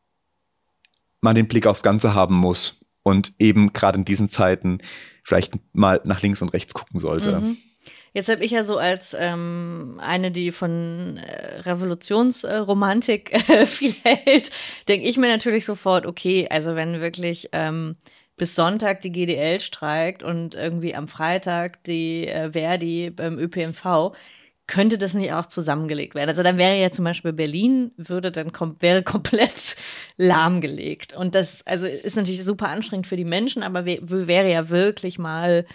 [1.19, 4.79] man den Blick aufs Ganze haben muss und eben gerade in diesen Zeiten
[5.23, 7.39] vielleicht mal nach links und rechts gucken sollte.
[7.39, 7.57] Mhm.
[8.13, 14.49] Jetzt habe ich ja so als ähm, eine, die von äh, Revolutionsromantik äh, viel hält,
[14.87, 17.95] denke ich mir natürlich sofort, okay, also wenn wirklich ähm,
[18.37, 24.15] bis Sonntag die GDL streikt und irgendwie am Freitag die äh, Verdi beim ÖPNV,
[24.67, 26.29] könnte das nicht auch zusammengelegt werden?
[26.29, 29.75] Also dann wäre ja zum Beispiel Berlin würde dann kom wäre komplett
[30.17, 34.69] lahmgelegt und das also ist natürlich super anstrengend für die Menschen, aber wär, wäre ja
[34.69, 35.65] wirklich mal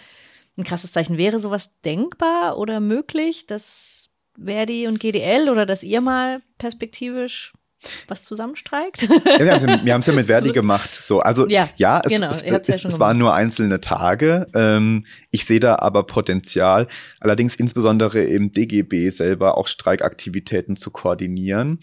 [0.57, 1.17] ein krasses Zeichen.
[1.17, 4.09] Wäre sowas denkbar oder möglich, dass
[4.41, 7.53] Verdi und GDL oder dass ihr mal perspektivisch
[8.07, 9.03] was zusammenstreikt?
[9.03, 10.93] Ja, wir haben es ja mit Verdi gemacht.
[10.93, 14.47] So, also Ja, ja, es, genau, es, ja es, waren nur einzelne Tage.
[14.53, 16.87] Ähm, ich sehe da aber Potenzial,
[17.19, 21.79] allerdings insbesondere im DGB selber auch Streikaktivitäten zu koordinieren.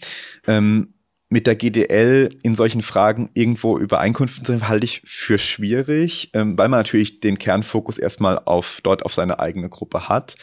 [0.47, 0.93] Ähm,
[1.29, 6.69] mit der GDL in solchen Fragen irgendwo Übereinkünften zu halte ich für schwierig, ähm, weil
[6.69, 10.35] man natürlich den Kernfokus erstmal auf dort auf seine eigene Gruppe hat.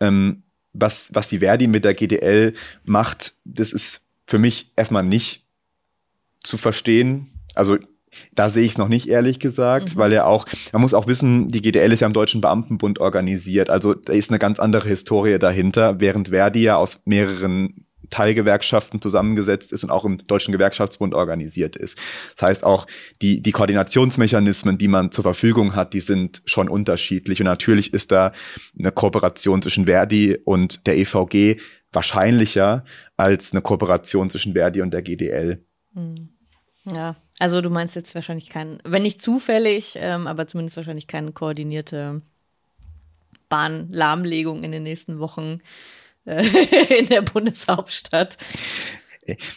[0.00, 5.44] Ähm, was, was die Verdi mit der GDL macht, das ist für mich erstmal nicht
[6.42, 7.26] zu verstehen.
[7.54, 7.76] Also
[8.34, 9.98] da sehe ich es noch nicht, ehrlich gesagt, Mhm.
[9.98, 13.68] weil ja auch, man muss auch wissen, die GDL ist ja im Deutschen Beamtenbund organisiert.
[13.68, 19.70] Also da ist eine ganz andere Historie dahinter, während Verdi ja aus mehreren Teilgewerkschaften zusammengesetzt
[19.70, 21.98] ist und auch im Deutschen Gewerkschaftsbund organisiert ist.
[22.36, 22.86] Das heißt auch,
[23.20, 27.40] die, die Koordinationsmechanismen, die man zur Verfügung hat, die sind schon unterschiedlich.
[27.40, 28.32] Und natürlich ist da
[28.78, 31.60] eine Kooperation zwischen Verdi und der EVG
[31.92, 32.84] wahrscheinlicher
[33.16, 35.64] als eine Kooperation zwischen Verdi und der GDL.
[36.84, 41.32] ja, also du meinst jetzt wahrscheinlich kein, wenn nicht zufällig, ähm, aber zumindest wahrscheinlich keine
[41.32, 42.22] koordinierte
[43.48, 45.60] Bahnlahmlegung in den nächsten Wochen
[46.24, 46.44] äh,
[46.98, 48.38] in der Bundeshauptstadt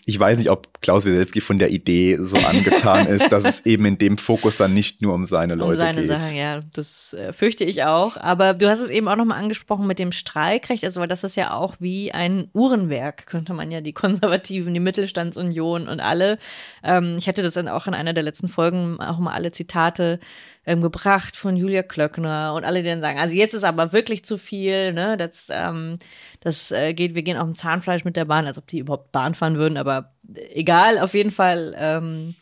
[0.06, 3.86] ich weiß nicht, ob Klaus Wieselski von der Idee so angetan ist, dass es eben
[3.86, 6.10] in dem Fokus dann nicht nur um seine Leute um seine geht.
[6.10, 8.18] Sachen, ja, das äh, fürchte ich auch.
[8.18, 11.36] Aber du hast es eben auch nochmal angesprochen mit dem Streikrecht, also weil das ist
[11.36, 16.38] ja auch wie ein Uhrenwerk, könnte man ja die Konservativen, die Mittelstandsunion und alle.
[16.84, 20.20] Ähm, ich hatte das dann auch in einer der letzten Folgen auch mal alle Zitate
[20.66, 24.26] ähm, gebracht von Julia Klöckner und alle, die dann sagen, also jetzt ist aber wirklich
[24.26, 25.18] zu viel, ne?
[25.18, 26.00] Das, ähm,
[26.40, 29.12] das äh, geht, wir gehen auf dem Zahnfleisch mit der Bahn, als ob die überhaupt
[29.12, 30.14] Bahn fahren würden, aber
[30.54, 32.36] egal, auf jeden Fall ähm,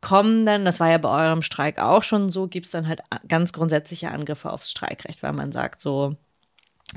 [0.00, 3.00] kommen dann, das war ja bei eurem Streik auch schon so, gibt es dann halt
[3.28, 6.16] ganz grundsätzliche Angriffe aufs Streikrecht, weil man sagt so,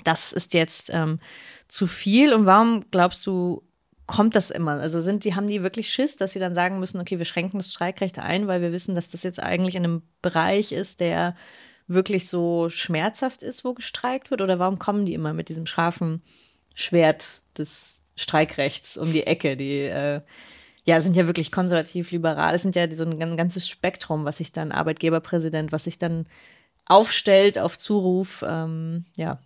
[0.03, 1.19] das ist jetzt ähm,
[1.67, 3.63] zu viel und warum glaubst du,
[4.07, 4.73] kommt das immer?
[4.73, 7.59] Also sind die, haben die wirklich Schiss, dass sie dann sagen müssen, okay, wir schränken
[7.59, 11.35] das Streikrecht ein, weil wir wissen, dass das jetzt eigentlich in einem Bereich ist, der
[11.87, 14.41] wirklich so schmerzhaft ist, wo gestreikt wird?
[14.41, 16.21] Oder warum kommen die immer mit diesem scharfen
[16.73, 19.57] Schwert des Streikrechts um die Ecke?
[19.57, 20.21] Die äh,
[20.85, 22.55] ja sind ja wirklich konservativ, liberal.
[22.55, 26.27] Es sind ja so ein ganzes Spektrum, was sich dann Arbeitgeberpräsident, was sich dann
[26.85, 28.43] aufstellt auf Zuruf.
[28.47, 29.39] Ähm, ja.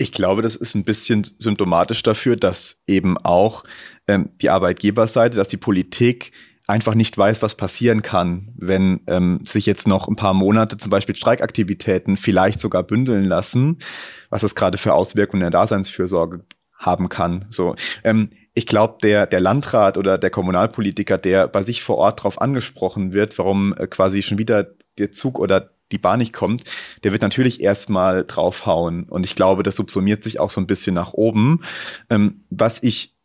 [0.00, 3.64] Ich glaube, das ist ein bisschen symptomatisch dafür, dass eben auch
[4.08, 6.32] ähm, die Arbeitgeberseite, dass die Politik
[6.66, 10.88] einfach nicht weiß, was passieren kann, wenn ähm, sich jetzt noch ein paar Monate zum
[10.88, 13.80] Beispiel Streikaktivitäten vielleicht sogar bündeln lassen,
[14.30, 16.46] was das gerade für Auswirkungen der Daseinsfürsorge
[16.78, 17.44] haben kann.
[17.50, 22.20] So, ähm, ich glaube, der der Landrat oder der Kommunalpolitiker, der bei sich vor Ort
[22.20, 26.64] darauf angesprochen wird, warum äh, quasi schon wieder der Zug oder die Bahn nicht kommt,
[27.04, 29.04] der wird natürlich erstmal draufhauen.
[29.04, 31.62] Und ich glaube, das subsumiert sich auch so ein bisschen nach oben.
[32.08, 33.16] Ähm, was ich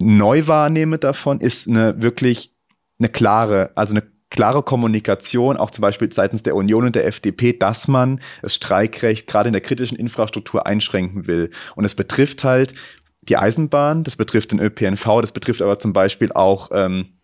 [0.00, 2.52] neu wahrnehme davon, ist eine wirklich
[2.98, 7.52] eine klare, also eine klare Kommunikation, auch zum Beispiel seitens der Union und der FDP,
[7.52, 11.50] dass man das Streikrecht gerade in der kritischen Infrastruktur einschränken will.
[11.74, 12.74] Und es betrifft halt
[13.22, 17.15] die Eisenbahn, das betrifft den ÖPNV, das betrifft aber zum Beispiel auch ähm,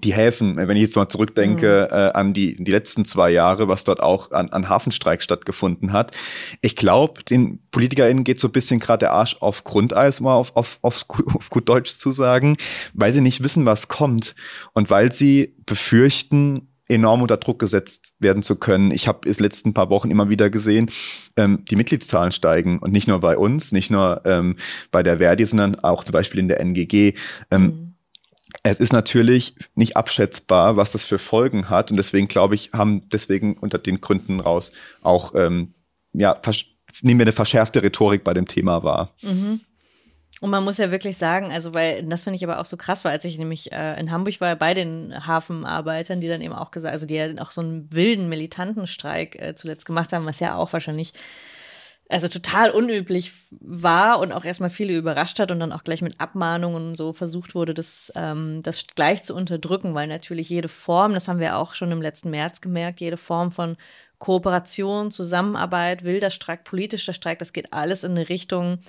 [0.00, 1.96] die Häfen, wenn ich jetzt mal zurückdenke mhm.
[1.96, 6.16] äh, an die, die letzten zwei Jahre, was dort auch an, an Hafenstreik stattgefunden hat.
[6.60, 10.56] Ich glaube, den PolitikerInnen geht so ein bisschen gerade der Arsch auf Grundeis, mal auf,
[10.56, 12.56] auf, auf, auf gut Deutsch zu sagen,
[12.94, 14.34] weil sie nicht wissen, was kommt
[14.72, 18.90] und weil sie befürchten, enorm unter Druck gesetzt werden zu können.
[18.90, 20.90] Ich habe es letzten paar Wochen immer wieder gesehen,
[21.36, 24.56] ähm, die Mitgliedszahlen steigen und nicht nur bei uns, nicht nur ähm,
[24.90, 27.14] bei der Verdi, sondern auch zum Beispiel in der NGG.
[27.50, 27.89] Ähm, mhm
[28.62, 31.90] es ist natürlich nicht abschätzbar, was das für Folgen hat.
[31.90, 35.74] Und deswegen glaube ich, haben deswegen unter den Gründen raus auch, ähm,
[36.12, 36.40] ja,
[37.02, 39.14] nehmen wir eine verschärfte Rhetorik bei dem Thema wahr.
[39.22, 39.60] Mhm.
[40.40, 43.04] Und man muss ja wirklich sagen, also weil das finde ich aber auch so krass
[43.04, 46.70] war, als ich nämlich äh, in Hamburg war bei den Hafenarbeitern, die dann eben auch
[46.70, 50.40] gesagt, also die ja auch so einen wilden militanten Streik äh, zuletzt gemacht haben, was
[50.40, 51.12] ja auch wahrscheinlich
[52.10, 56.18] also total unüblich war und auch erstmal viele überrascht hat und dann auch gleich mit
[56.18, 61.28] Abmahnungen so versucht wurde, das, ähm, das gleich zu unterdrücken, weil natürlich jede Form, das
[61.28, 63.76] haben wir auch schon im letzten März gemerkt, jede Form von
[64.18, 68.80] Kooperation, Zusammenarbeit, wilder Streik, politischer Streik, das geht alles in eine Richtung,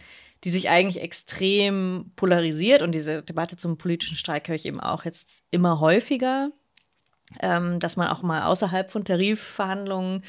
[0.44, 2.82] die sich eigentlich extrem polarisiert.
[2.82, 6.52] Und diese Debatte zum politischen Streik höre ich eben auch jetzt immer häufiger,
[7.40, 10.24] ähm, dass man auch mal außerhalb von Tarifverhandlungen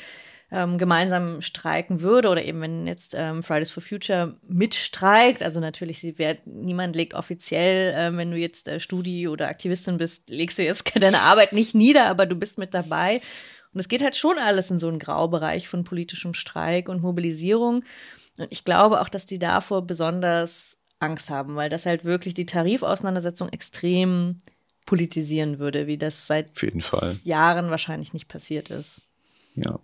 [0.52, 5.98] ähm, gemeinsam streiken würde oder eben wenn jetzt ähm, Fridays for Future mitstreikt, also natürlich,
[5.98, 10.58] sie wird, niemand legt offiziell, äh, wenn du jetzt äh, Studi oder Aktivistin bist, legst
[10.58, 13.22] du jetzt deine Arbeit nicht nieder, aber du bist mit dabei.
[13.72, 17.82] Und es geht halt schon alles in so einen Graubereich von politischem Streik und Mobilisierung.
[18.38, 22.44] Und ich glaube auch, dass die davor besonders Angst haben, weil das halt wirklich die
[22.44, 24.38] Tarifauseinandersetzung extrem
[24.84, 26.50] politisieren würde, wie das seit
[27.24, 29.00] Jahren wahrscheinlich nicht passiert ist.
[29.54, 29.80] Ja.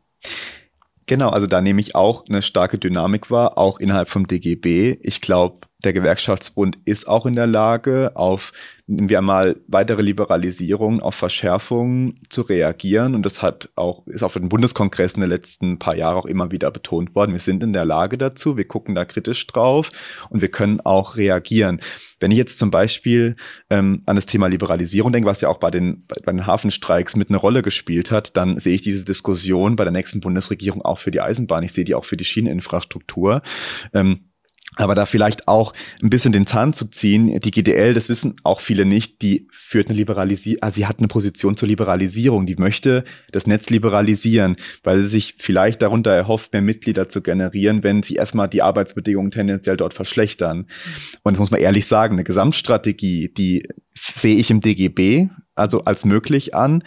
[1.06, 4.98] Genau, also da nehme ich auch eine starke Dynamik wahr, auch innerhalb vom DGB.
[5.02, 8.52] Ich glaube, der Gewerkschaftsbund ist auch in der Lage, auf,
[8.88, 13.14] nehmen wir mal, weitere Liberalisierungen, auf Verschärfungen zu reagieren.
[13.14, 16.72] Und das hat auch, ist auf den Bundeskongressen der letzten paar Jahre auch immer wieder
[16.72, 17.30] betont worden.
[17.30, 18.56] Wir sind in der Lage dazu.
[18.56, 19.92] Wir gucken da kritisch drauf
[20.30, 21.80] und wir können auch reagieren.
[22.18, 23.36] Wenn ich jetzt zum Beispiel
[23.70, 27.28] ähm, an das Thema Liberalisierung denke, was ja auch bei den, bei den Hafenstreiks mit
[27.28, 31.12] eine Rolle gespielt hat, dann sehe ich diese Diskussion bei der nächsten Bundesregierung auch für
[31.12, 31.62] die Eisenbahn.
[31.62, 33.42] Ich sehe die auch für die Schieneninfrastruktur.
[33.94, 34.27] Ähm,
[34.78, 38.60] aber da vielleicht auch ein bisschen den Zahn zu ziehen, die GDL, das wissen auch
[38.60, 43.04] viele nicht, die führt eine Liberalisierung, also sie hat eine Position zur Liberalisierung, die möchte
[43.32, 48.14] das Netz liberalisieren, weil sie sich vielleicht darunter erhofft, mehr Mitglieder zu generieren, wenn sie
[48.14, 50.66] erstmal die Arbeitsbedingungen tendenziell dort verschlechtern.
[51.22, 56.04] Und das muss man ehrlich sagen, eine Gesamtstrategie, die sehe ich im DGB also als
[56.04, 56.82] möglich an.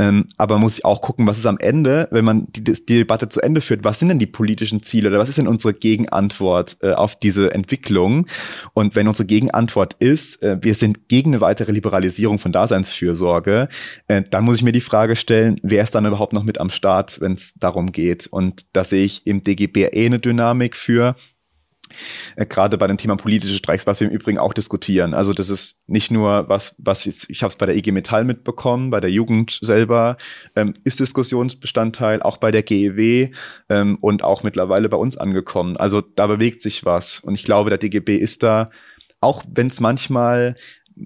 [0.00, 3.28] Ähm, aber muss sich auch gucken, was ist am Ende, wenn man die, die, Debatte
[3.28, 6.78] zu Ende führt, was sind denn die politischen Ziele oder was ist denn unsere Gegenantwort
[6.80, 8.26] äh, auf diese Entwicklung?
[8.72, 13.68] Und wenn unsere Gegenantwort ist, äh, wir sind gegen eine weitere Liberalisierung von Daseinsfürsorge,
[14.08, 16.70] äh, dann muss ich mir die Frage stellen, wer ist dann überhaupt noch mit am
[16.70, 18.26] Start, wenn es darum geht?
[18.26, 21.14] Und da sehe ich im DGB eh eine Dynamik für,
[22.36, 25.14] gerade bei dem Thema politische Streiks, was wir im Übrigen auch diskutieren.
[25.14, 28.24] Also das ist nicht nur was, was ich, ich habe es bei der IG Metall
[28.24, 30.16] mitbekommen, bei der Jugend selber
[30.56, 33.30] ähm, ist Diskussionsbestandteil, auch bei der GEW
[33.68, 35.76] ähm, und auch mittlerweile bei uns angekommen.
[35.76, 38.70] Also da bewegt sich was und ich glaube, der DGB ist da,
[39.20, 40.54] auch wenn es manchmal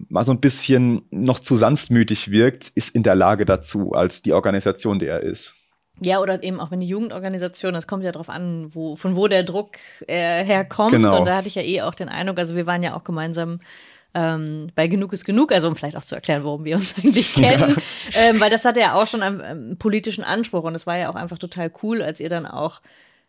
[0.09, 4.33] mal so ein bisschen noch zu sanftmütig wirkt, ist in der Lage dazu, als die
[4.33, 5.55] Organisation, die er ist.
[6.01, 9.29] Ja, oder eben auch wenn die Jugendorganisation, das kommt ja darauf an, wo, von wo
[9.29, 9.77] der Druck
[10.07, 10.93] äh, herkommt.
[10.93, 11.19] Genau.
[11.19, 13.61] Und da hatte ich ja eh auch den Eindruck, also wir waren ja auch gemeinsam
[14.15, 17.35] ähm, bei Genug ist genug, also um vielleicht auch zu erklären, warum wir uns eigentlich
[17.35, 17.77] kennen,
[18.11, 18.21] ja.
[18.21, 21.11] ähm, weil das hatte ja auch schon einen, einen politischen Anspruch und es war ja
[21.11, 22.81] auch einfach total cool, als ihr dann auch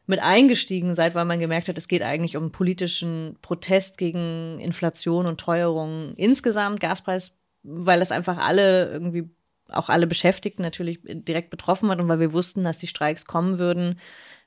[0.08, 5.26] mit eingestiegen seid, weil man gemerkt hat, es geht eigentlich um politischen Protest gegen Inflation
[5.26, 9.28] und Teuerung insgesamt, Gaspreis, weil das einfach alle irgendwie
[9.70, 13.58] auch alle Beschäftigten natürlich direkt betroffen hat und weil wir wussten, dass die Streiks kommen
[13.58, 14.00] würden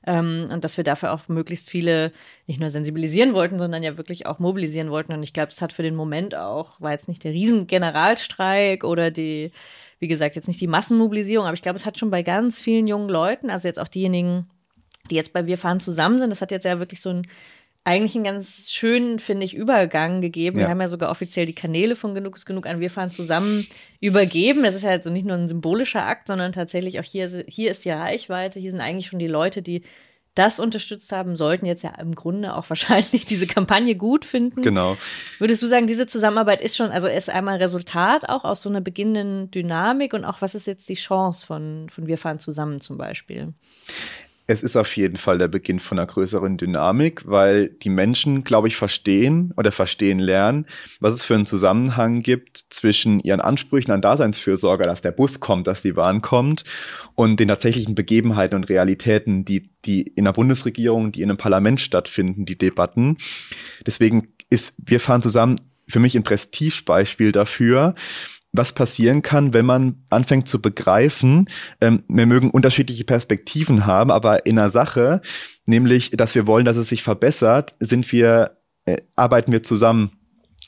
[0.05, 2.11] ähm, und dass wir dafür auch möglichst viele
[2.47, 5.13] nicht nur sensibilisieren wollten, sondern ja wirklich auch mobilisieren wollten.
[5.13, 9.11] Und ich glaube, es hat für den Moment auch, war jetzt nicht der Riesengeneralstreik oder
[9.11, 9.51] die,
[9.99, 12.87] wie gesagt, jetzt nicht die Massenmobilisierung, aber ich glaube, es hat schon bei ganz vielen
[12.87, 14.49] jungen Leuten, also jetzt auch diejenigen,
[15.09, 17.27] die jetzt bei Wir fahren zusammen sind, das hat jetzt ja wirklich so ein
[17.83, 20.59] eigentlich einen ganz schönen, finde ich, Übergang gegeben.
[20.59, 20.65] Ja.
[20.65, 23.65] Wir haben ja sogar offiziell die Kanäle von Genug ist Genug an Wir fahren zusammen
[24.01, 24.63] übergeben.
[24.63, 27.85] Das ist ja also nicht nur ein symbolischer Akt, sondern tatsächlich auch hier, hier ist
[27.85, 28.59] die Reichweite.
[28.59, 29.81] Hier sind eigentlich schon die Leute, die
[30.35, 34.61] das unterstützt haben, sollten jetzt ja im Grunde auch wahrscheinlich diese Kampagne gut finden.
[34.61, 34.95] Genau.
[35.39, 38.81] Würdest du sagen, diese Zusammenarbeit ist schon, also ist einmal Resultat auch aus so einer
[38.81, 42.97] beginnenden Dynamik und auch was ist jetzt die Chance von, von Wir fahren zusammen zum
[42.97, 43.53] Beispiel?
[44.49, 48.67] Es ist auf jeden Fall der Beginn von einer größeren Dynamik, weil die Menschen, glaube
[48.67, 50.65] ich, verstehen oder verstehen lernen,
[50.99, 55.67] was es für einen Zusammenhang gibt zwischen ihren Ansprüchen an Daseinsfürsorge, dass der Bus kommt,
[55.67, 56.63] dass die Bahn kommt
[57.13, 61.79] und den tatsächlichen Begebenheiten und Realitäten, die, die in der Bundesregierung, die in einem Parlament
[61.79, 63.19] stattfinden, die Debatten.
[63.85, 65.57] Deswegen ist, wir fahren zusammen
[65.87, 67.93] für mich ein Prestigebeispiel dafür,
[68.51, 71.47] was passieren kann, wenn man anfängt zu begreifen,
[71.81, 75.21] ähm, wir mögen unterschiedliche Perspektiven haben, aber in einer Sache,
[75.65, 80.11] nämlich, dass wir wollen, dass es sich verbessert, sind wir, äh, arbeiten wir zusammen.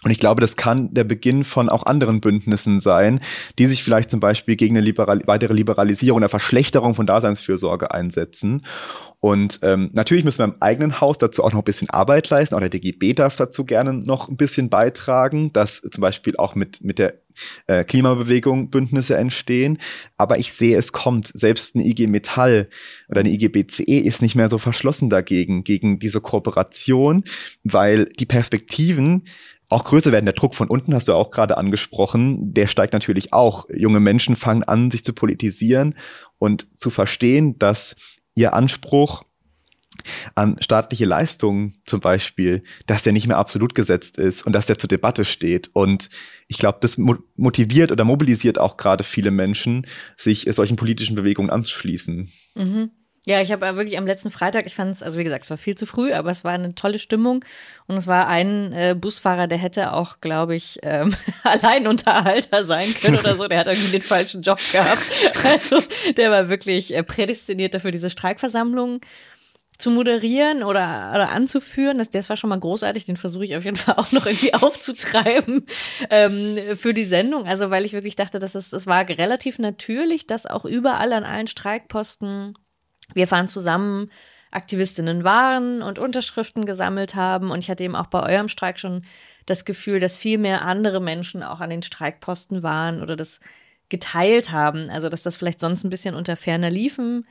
[0.04, 3.20] Und ich glaube, das kann der Beginn von auch anderen Bündnissen sein,
[3.60, 8.66] die sich vielleicht zum Beispiel gegen eine liberal weitere Liberalisierung oder Verschlechterung von Daseinsfürsorge einsetzen.
[9.20, 12.56] Und ähm, natürlich müssen wir im eigenen Haus dazu auch noch ein bisschen Arbeit leisten.
[12.56, 16.84] Auch der DGB darf dazu gerne noch ein bisschen beitragen, dass zum Beispiel auch mit,
[16.84, 17.14] mit der
[17.68, 19.78] äh, Klimabewegung Bündnisse entstehen.
[20.18, 21.28] Aber ich sehe, es kommt.
[21.28, 22.70] Selbst eine IG Metall
[23.10, 27.24] oder eine IG BCE ist nicht mehr so verschlossen dagegen, gegen diese Kooperation,
[27.64, 29.26] weil die Perspektiven
[29.72, 30.26] auch größer werden.
[30.26, 32.54] Der Druck von unten hast du auch gerade angesprochen.
[32.54, 33.68] Der steigt natürlich auch.
[33.74, 35.96] Junge Menschen fangen an, sich zu politisieren
[36.40, 37.96] und zu verstehen, dass
[38.36, 39.24] ihr Anspruch
[40.36, 44.78] an staatliche Leistungen zum Beispiel, dass der nicht mehr absolut gesetzt ist und dass der
[44.78, 45.70] zur Debatte steht.
[45.74, 46.10] Und
[46.48, 52.30] ich glaube, das motiviert oder mobilisiert auch gerade viele Menschen, sich solchen politischen Bewegungen anzuschließen.
[52.56, 52.92] Mhm.
[53.28, 55.58] Ja, ich habe wirklich am letzten Freitag, ich fand es, also wie gesagt, es war
[55.58, 57.46] viel zu früh, aber es war eine tolle Stimmung.
[57.86, 63.20] Und es war ein äh, Busfahrer, der hätte auch, glaube ich, ähm, Alleinunterhalter sein können
[63.20, 63.48] oder so.
[63.48, 65.02] Der hat irgendwie den falschen Job gehabt.
[65.44, 65.82] Also
[66.18, 69.02] der war wirklich äh, prädestiniert dafür, diese Streikversammlung
[69.78, 71.98] zu moderieren oder, oder anzuführen.
[71.98, 73.06] Das, das war schon mal großartig.
[73.06, 75.66] Den versuche ich auf jeden Fall auch noch irgendwie aufzutreiben
[76.10, 77.46] ähm, für die Sendung.
[77.46, 81.24] Also weil ich wirklich dachte, dass es, es war relativ natürlich, dass auch überall an
[81.24, 82.56] allen Streikposten
[83.14, 84.10] wir fahren zusammen
[84.52, 87.52] Aktivistinnen waren und Unterschriften gesammelt haben.
[87.52, 89.04] Und ich hatte eben auch bei eurem Streik schon
[89.46, 93.40] das Gefühl, dass viel mehr andere Menschen auch an den Streikposten waren oder das
[93.90, 94.90] geteilt haben.
[94.90, 97.26] Also, dass das vielleicht sonst ein bisschen unter ferner Liefen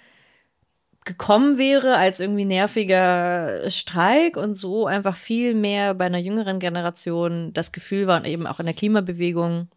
[1.05, 7.53] gekommen wäre als irgendwie nerviger Streik und so einfach viel mehr bei einer jüngeren Generation
[7.55, 9.69] das Gefühl war und eben auch in der Klimabewegung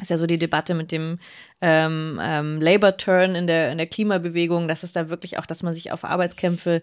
[0.00, 1.18] ist ja so die Debatte mit dem
[1.60, 5.74] ähm, ähm, Labor-Turn in der, in der Klimabewegung, dass es da wirklich auch, dass man
[5.74, 6.82] sich auf Arbeitskämpfe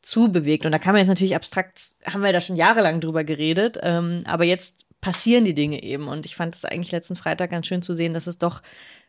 [0.00, 0.64] zubewegt.
[0.64, 4.22] Und da kann man jetzt natürlich abstrakt, haben wir da schon jahrelang drüber geredet, ähm,
[4.26, 6.08] aber jetzt passieren die Dinge eben.
[6.08, 8.62] Und ich fand es eigentlich letzten Freitag ganz schön zu sehen, dass es doch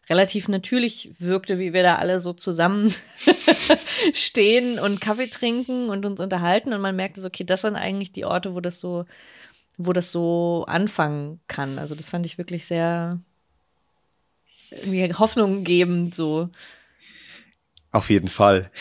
[0.09, 2.93] relativ natürlich wirkte, wie wir da alle so zusammen
[4.13, 6.73] stehen und Kaffee trinken und uns unterhalten.
[6.73, 9.05] Und man merkte so, okay, das sind eigentlich die Orte, wo das so,
[9.77, 11.79] wo das so anfangen kann.
[11.79, 13.19] Also das fand ich wirklich sehr,
[14.71, 16.49] irgendwie Hoffnung geben, so.
[17.91, 18.71] Auf jeden Fall.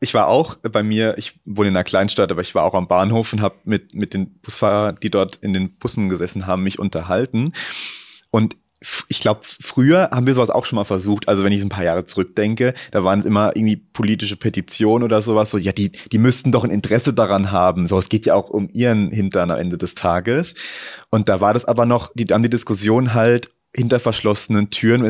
[0.00, 2.88] Ich war auch bei mir, ich wohne in einer Kleinstadt, aber ich war auch am
[2.88, 6.78] Bahnhof und habe mit, mit den Busfahrern, die dort in den Bussen gesessen haben, mich
[6.78, 7.52] unterhalten.
[8.30, 8.56] Und
[9.08, 11.28] ich glaube, früher haben wir sowas auch schon mal versucht.
[11.28, 15.02] Also wenn ich so ein paar Jahre zurückdenke, da waren es immer irgendwie politische Petitionen
[15.02, 15.50] oder sowas.
[15.50, 17.86] So, ja, die, die müssten doch ein Interesse daran haben.
[17.86, 20.54] So, es geht ja auch um ihren Hintern am Ende des Tages.
[21.10, 25.04] Und da war das aber noch, die, dann die Diskussion halt hinter verschlossenen Türen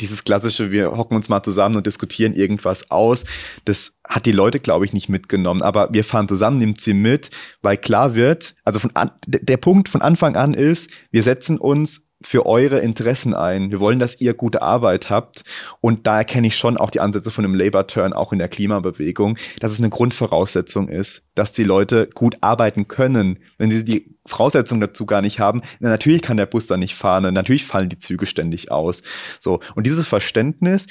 [0.00, 3.24] dieses klassische, wir hocken uns mal zusammen und diskutieren irgendwas aus,
[3.64, 5.62] das hat die Leute, glaube ich, nicht mitgenommen.
[5.62, 7.30] Aber wir fahren zusammen, nimmt sie mit,
[7.62, 12.05] weil klar wird, also von an, der Punkt von Anfang an ist, wir setzen uns
[12.22, 13.70] für eure Interessen ein.
[13.70, 15.44] Wir wollen, dass ihr gute Arbeit habt.
[15.80, 19.36] Und da erkenne ich schon auch die Ansätze von einem Labor-Turn auch in der Klimabewegung,
[19.60, 23.38] dass es eine Grundvoraussetzung ist, dass die Leute gut arbeiten können.
[23.58, 26.94] Wenn sie die Voraussetzungen dazu gar nicht haben, na, natürlich kann der Bus da nicht
[26.94, 29.02] fahren, natürlich fallen die Züge ständig aus.
[29.38, 29.60] So.
[29.74, 30.86] Und dieses Verständnis,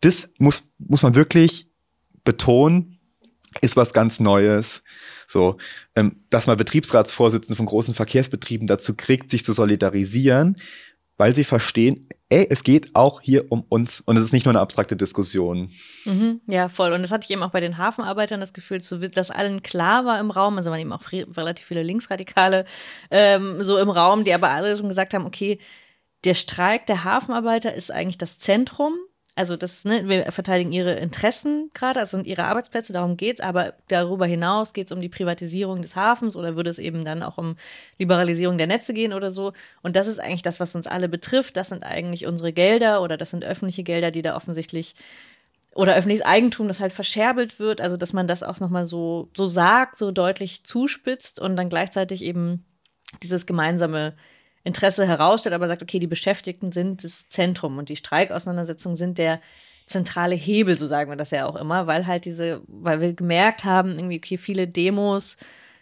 [0.00, 1.68] das muss, muss man wirklich
[2.24, 2.98] betonen,
[3.60, 4.82] ist was ganz Neues.
[5.28, 5.58] So,
[5.94, 10.56] ähm, dass man Betriebsratsvorsitzende von großen Verkehrsbetrieben dazu kriegt, sich zu solidarisieren,
[11.18, 14.52] weil sie verstehen, ey, es geht auch hier um uns und es ist nicht nur
[14.52, 15.70] eine abstrakte Diskussion.
[16.06, 16.92] Mhm, ja, voll.
[16.92, 20.18] Und das hatte ich eben auch bei den Hafenarbeitern das Gefühl, dass allen klar war
[20.18, 22.64] im Raum, also waren eben auch relativ viele Linksradikale
[23.10, 25.58] ähm, so im Raum, die aber alle schon gesagt haben, okay,
[26.24, 28.94] der Streik der Hafenarbeiter ist eigentlich das Zentrum
[29.38, 33.74] also das, ne, wir verteidigen ihre Interessen gerade, also sind ihre Arbeitsplätze, darum geht's, aber
[33.86, 37.38] darüber hinaus geht es um die Privatisierung des Hafens oder würde es eben dann auch
[37.38, 37.54] um
[37.98, 39.52] Liberalisierung der Netze gehen oder so.
[39.80, 41.56] Und das ist eigentlich das, was uns alle betrifft.
[41.56, 44.96] Das sind eigentlich unsere Gelder oder das sind öffentliche Gelder, die da offensichtlich
[45.72, 49.46] oder öffentliches Eigentum, das halt verscherbelt wird, also dass man das auch nochmal so, so
[49.46, 52.64] sagt, so deutlich zuspitzt und dann gleichzeitig eben
[53.22, 54.14] dieses gemeinsame
[54.68, 59.40] Interesse herausstellt, aber sagt, okay, die Beschäftigten sind das Zentrum und die Streikauseinandersetzungen sind der
[59.86, 63.64] zentrale Hebel, so sagen wir das ja auch immer, weil halt diese, weil wir gemerkt
[63.64, 65.36] haben, irgendwie, okay, viele Demos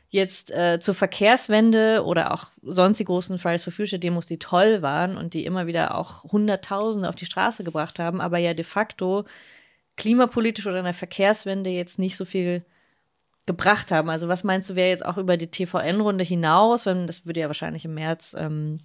[0.09, 4.80] jetzt äh, zur Verkehrswende oder auch sonst die großen Fridays for Future Demos, die toll
[4.80, 8.64] waren und die immer wieder auch Hunderttausende auf die Straße gebracht haben, aber ja de
[8.64, 9.24] facto
[9.97, 12.64] klimapolitisch oder in der Verkehrswende jetzt nicht so viel
[13.47, 14.11] gebracht haben.
[14.11, 17.47] Also was meinst du, wäre jetzt auch über die TVN-Runde hinaus, wenn das würde ja
[17.47, 18.80] wahrscheinlich im März, ähm,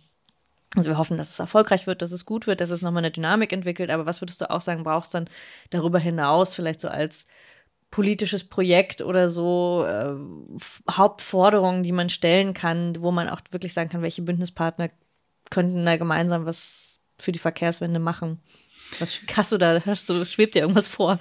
[0.76, 3.12] also wir hoffen, dass es erfolgreich wird, dass es gut wird, dass es nochmal eine
[3.12, 5.30] Dynamik entwickelt, aber was würdest du auch sagen, brauchst dann
[5.72, 7.28] darüber hinaus vielleicht so als
[7.90, 10.16] politisches Projekt oder so äh,
[10.90, 14.92] Hauptforderungen, die man stellen kann, wo man auch wirklich sagen kann, welche Bündnispartner
[15.50, 18.42] könnten da gemeinsam was für die Verkehrswende machen?
[19.00, 19.82] Was hast du da?
[19.86, 21.20] Hast du, schwebt dir irgendwas vor?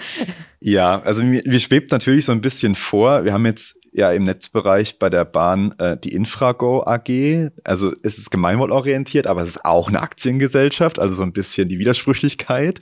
[0.60, 3.24] Ja, also mir, mir schwebt natürlich so ein bisschen vor.
[3.24, 7.50] Wir haben jetzt ja im Netzbereich bei der Bahn äh, die Infrago AG.
[7.64, 11.78] Also es ist gemeinwohlorientiert, aber es ist auch eine Aktiengesellschaft, also so ein bisschen die
[11.78, 12.80] Widersprüchlichkeit.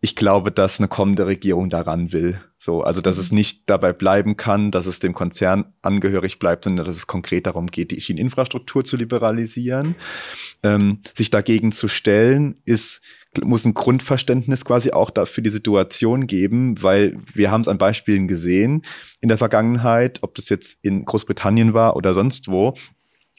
[0.00, 2.40] Ich glaube, dass eine kommende Regierung daran will.
[2.58, 3.38] So, also dass es mhm.
[3.38, 7.68] nicht dabei bleiben kann, dass es dem Konzern angehörig bleibt, sondern dass es konkret darum
[7.68, 9.96] geht, die Schieneninfrastruktur zu liberalisieren.
[10.62, 13.02] Ähm, sich dagegen zu stellen, ist
[13.44, 17.78] muss ein Grundverständnis quasi auch da für die Situation geben, weil wir haben es an
[17.78, 18.82] Beispielen gesehen
[19.20, 22.74] in der Vergangenheit, ob das jetzt in Großbritannien war oder sonst wo.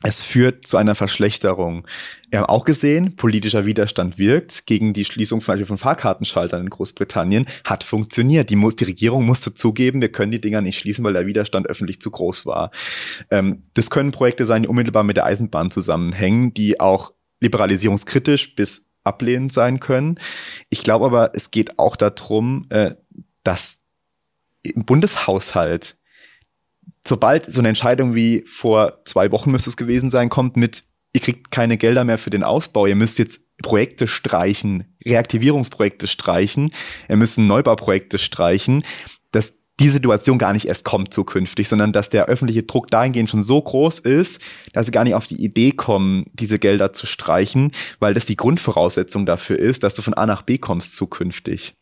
[0.04, 1.88] Es führt zu einer Verschlechterung.
[2.30, 6.70] Wir haben auch gesehen, politischer Widerstand wirkt gegen die Schließung zum Beispiel von Fahrkartenschaltern in
[6.70, 7.48] Großbritannien.
[7.64, 8.52] Hat funktioniert.
[8.52, 11.66] Die, muss, die Regierung musste zugeben, wir können die Dinger nicht schließen, weil der Widerstand
[11.66, 12.70] öffentlich zu groß war.
[13.32, 18.92] Ähm, das können Projekte sein, die unmittelbar mit der Eisenbahn zusammenhängen, die auch liberalisierungskritisch bis
[19.08, 20.20] ablehnend sein können.
[20.70, 22.96] Ich glaube aber, es geht auch darum, äh,
[23.44, 23.80] dass
[24.64, 25.98] im Bundeshaushalt,
[27.06, 30.84] sobald so eine Entscheidung wie vor zwei Wochen müsste es gewesen sein, kommt mit,
[31.14, 36.72] ihr kriegt keine Gelder mehr für den Ausbau, ihr müsst jetzt Projekte streichen, Reaktivierungsprojekte streichen,
[37.10, 38.84] ihr müsst Neubauprojekte streichen,
[39.32, 43.44] dass die Situation gar nicht erst kommt zukünftig, sondern dass der öffentliche Druck dahingehend schon
[43.44, 44.42] so groß ist,
[44.74, 48.38] dass sie gar nicht auf die Idee kommen, diese Gelder zu streichen, weil das die
[48.38, 51.76] Grundvoraussetzung dafür ist, dass du von A nach B kommst zukünftig.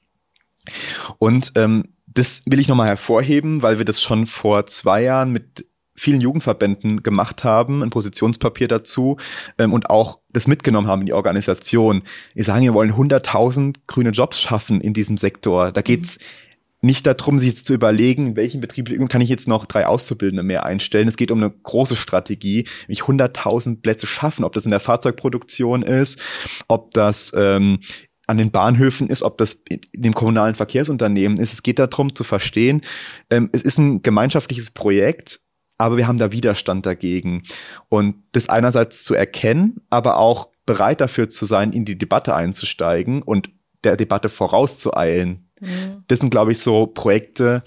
[1.20, 5.66] Und ähm, das will ich nochmal hervorheben, weil wir das schon vor zwei Jahren mit
[5.98, 9.16] vielen Jugendverbänden gemacht haben, ein Positionspapier dazu
[9.58, 12.04] ähm, und auch das mitgenommen haben in die Organisation.
[12.34, 15.72] Wir sagen, wir wollen 100.000 grüne Jobs schaffen in diesem Sektor.
[15.72, 16.45] Da geht's mhm
[16.86, 20.66] nicht darum, sich zu überlegen, in welchen Betrieb kann ich jetzt noch drei Auszubildende mehr
[20.66, 21.08] einstellen.
[21.08, 25.84] Es geht um eine große Strategie, nämlich 100.000 Plätze schaffen, ob das in der Fahrzeugproduktion
[25.84, 26.20] ist,
[26.68, 27.80] ob das ähm,
[28.28, 31.54] an den Bahnhöfen ist, ob das in dem kommunalen Verkehrsunternehmen ist.
[31.54, 32.82] Es geht darum zu verstehen,
[33.30, 35.42] ähm, es ist ein gemeinschaftliches Projekt,
[35.78, 37.44] aber wir haben da Widerstand dagegen.
[37.90, 43.22] Und das einerseits zu erkennen, aber auch bereit dafür zu sein, in die Debatte einzusteigen
[43.22, 43.50] und
[43.84, 45.45] der Debatte vorauszueilen.
[45.66, 46.04] Mhm.
[46.08, 47.64] Das sind, glaube ich, so Projekte,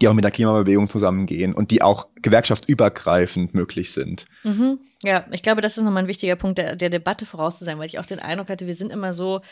[0.00, 4.26] die auch mit der Klimabewegung zusammengehen und die auch gewerkschaftsübergreifend möglich sind.
[4.42, 4.78] Mhm.
[5.02, 7.78] Ja, ich glaube, das ist nochmal ein wichtiger Punkt, der, der Debatte voraus zu sein,
[7.78, 9.42] weil ich auch den Eindruck hatte, wir sind immer so,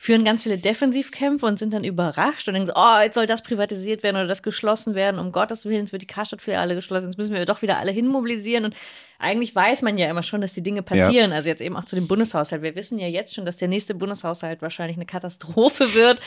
[0.00, 3.42] führen ganz viele Defensivkämpfe und sind dann überrascht und denken so, oh, jetzt soll das
[3.42, 5.20] privatisiert werden oder das geschlossen werden.
[5.20, 8.64] Um Gottes Willen, jetzt wird die Karstadt-Filiale geschlossen, jetzt müssen wir doch wieder alle hinmobilisieren.
[8.64, 8.74] Und
[9.18, 11.32] eigentlich weiß man ja immer schon, dass die Dinge passieren.
[11.32, 11.36] Ja.
[11.36, 12.62] Also jetzt eben auch zu dem Bundeshaushalt.
[12.62, 16.20] Wir wissen ja jetzt schon, dass der nächste Bundeshaushalt wahrscheinlich eine Katastrophe wird.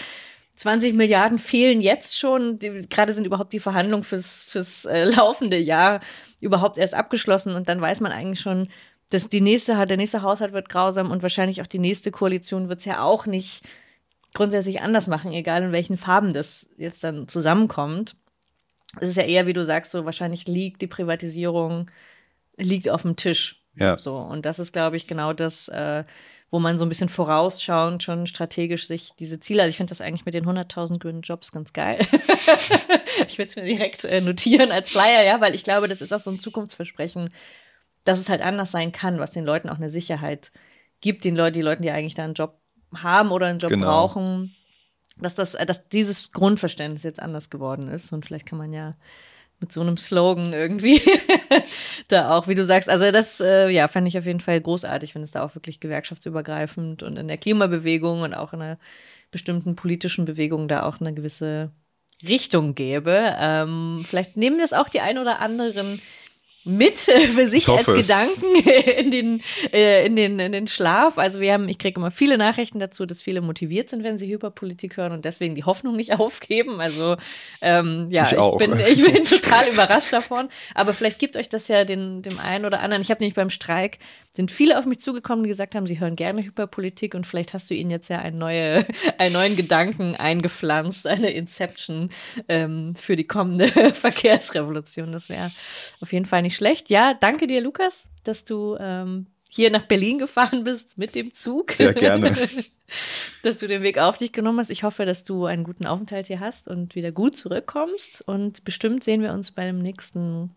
[0.56, 2.60] 20 Milliarden fehlen jetzt schon.
[2.60, 6.00] Gerade sind überhaupt die Verhandlungen fürs, fürs äh, laufende Jahr
[6.42, 8.70] überhaupt erst abgeschlossen und dann weiß man eigentlich schon,
[9.10, 12.80] dass die nächste, der nächste Haushalt wird grausam und wahrscheinlich auch die nächste Koalition wird
[12.80, 13.64] es ja auch nicht
[14.34, 18.16] grundsätzlich anders machen, egal in welchen Farben das jetzt dann zusammenkommt.
[19.00, 21.90] Es ist ja eher, wie du sagst, so wahrscheinlich liegt die Privatisierung
[22.58, 23.64] liegt auf dem Tisch.
[23.76, 23.98] Ja.
[23.98, 26.04] So und das ist, glaube ich, genau das, äh,
[26.54, 30.02] wo man so ein bisschen vorausschauend schon strategisch sich diese Ziele, also ich finde das
[30.02, 31.98] eigentlich mit den 100.000 grünen Jobs ganz geil.
[33.28, 36.14] ich würde es mir direkt äh, notieren als Flyer, ja, weil ich glaube, das ist
[36.14, 37.32] auch so ein Zukunftsversprechen,
[38.04, 40.52] dass es halt anders sein kann, was den Leuten auch eine Sicherheit
[41.02, 42.60] gibt, den Leuten, die Leuten, die eigentlich da einen Job
[42.94, 43.88] haben oder einen Job genau.
[43.88, 44.56] brauchen,
[45.18, 48.96] dass das, äh, dass dieses Grundverständnis jetzt anders geworden ist und vielleicht kann man ja
[49.60, 51.02] mit so einem Slogan irgendwie
[52.10, 52.90] da auch, wie du sagst.
[52.90, 55.80] Also das, äh, ja, fände ich auf jeden Fall großartig, wenn es da auch wirklich
[55.80, 58.78] gewerkschaftsübergreifend und in der Klimabewegung und auch in einer
[59.32, 61.72] bestimmten politischen Bewegung da auch eine gewisse
[62.28, 63.36] Richtung gäbe.
[63.38, 66.02] Ähm, vielleicht nehmen das auch die ein oder anderen
[66.66, 68.56] mit äh, für sich als Gedanken
[68.98, 69.42] in den,
[69.72, 71.18] äh, in, den, in den Schlaf.
[71.18, 74.28] Also wir haben, ich kriege immer viele Nachrichten dazu, dass viele motiviert sind, wenn sie
[74.28, 76.80] Hyperpolitik hören und deswegen die Hoffnung nicht aufgeben.
[76.80, 77.18] Also
[77.62, 80.50] ähm, ja, ich, ich, bin, ich bin total überrascht davon.
[80.74, 83.02] Aber vielleicht gibt euch das ja den, dem einen oder anderen.
[83.02, 84.00] Ich habe nämlich beim Streik
[84.36, 87.70] sind viele auf mich zugekommen, die gesagt haben, sie hören gerne Hyperpolitik und vielleicht hast
[87.70, 88.84] du ihnen jetzt ja einen, neue,
[89.20, 92.10] einen neuen Gedanken eingepflanzt, eine Inception
[92.50, 95.12] ähm, für die kommende Verkehrsrevolution.
[95.12, 95.52] Das wäre
[96.02, 96.90] auf jeden Fall nicht schlecht.
[96.90, 101.72] Ja, danke dir, Lukas, dass du ähm, hier nach Berlin gefahren bist mit dem Zug.
[101.72, 102.36] Sehr gerne.
[103.44, 104.70] dass du den Weg auf dich genommen hast.
[104.70, 108.22] Ich hoffe, dass du einen guten Aufenthalt hier hast und wieder gut zurückkommst.
[108.22, 110.52] Und bestimmt sehen wir uns beim nächsten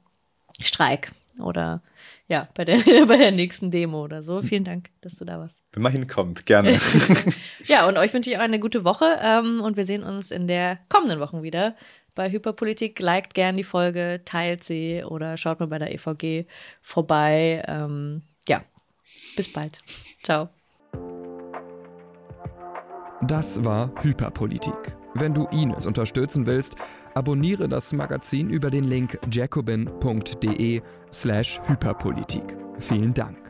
[0.61, 1.83] Streik oder
[2.29, 4.43] ja, bei der, bei der nächsten Demo oder so.
[4.43, 5.61] Vielen Dank, dass du da warst.
[5.73, 6.81] Wenn man hinkommt, gerne.
[7.65, 10.47] ja, und euch wünsche ich auch eine gute Woche ähm, und wir sehen uns in
[10.47, 11.77] der kommenden Woche wieder
[12.17, 12.99] bei Hyperpolitik.
[12.99, 16.47] Liked gern die Folge, teilt sie oder schaut mal bei der EVG
[16.83, 17.63] vorbei.
[17.69, 18.63] Ähm, ja,
[19.37, 19.79] bis bald.
[20.25, 20.49] Ciao.
[23.23, 24.97] Das war Hyperpolitik.
[25.15, 26.75] Wenn du Ines unterstützen willst,
[27.15, 32.57] abonniere das Magazin über den Link jacobin.de slash Hyperpolitik.
[32.79, 33.46] Vielen Dank.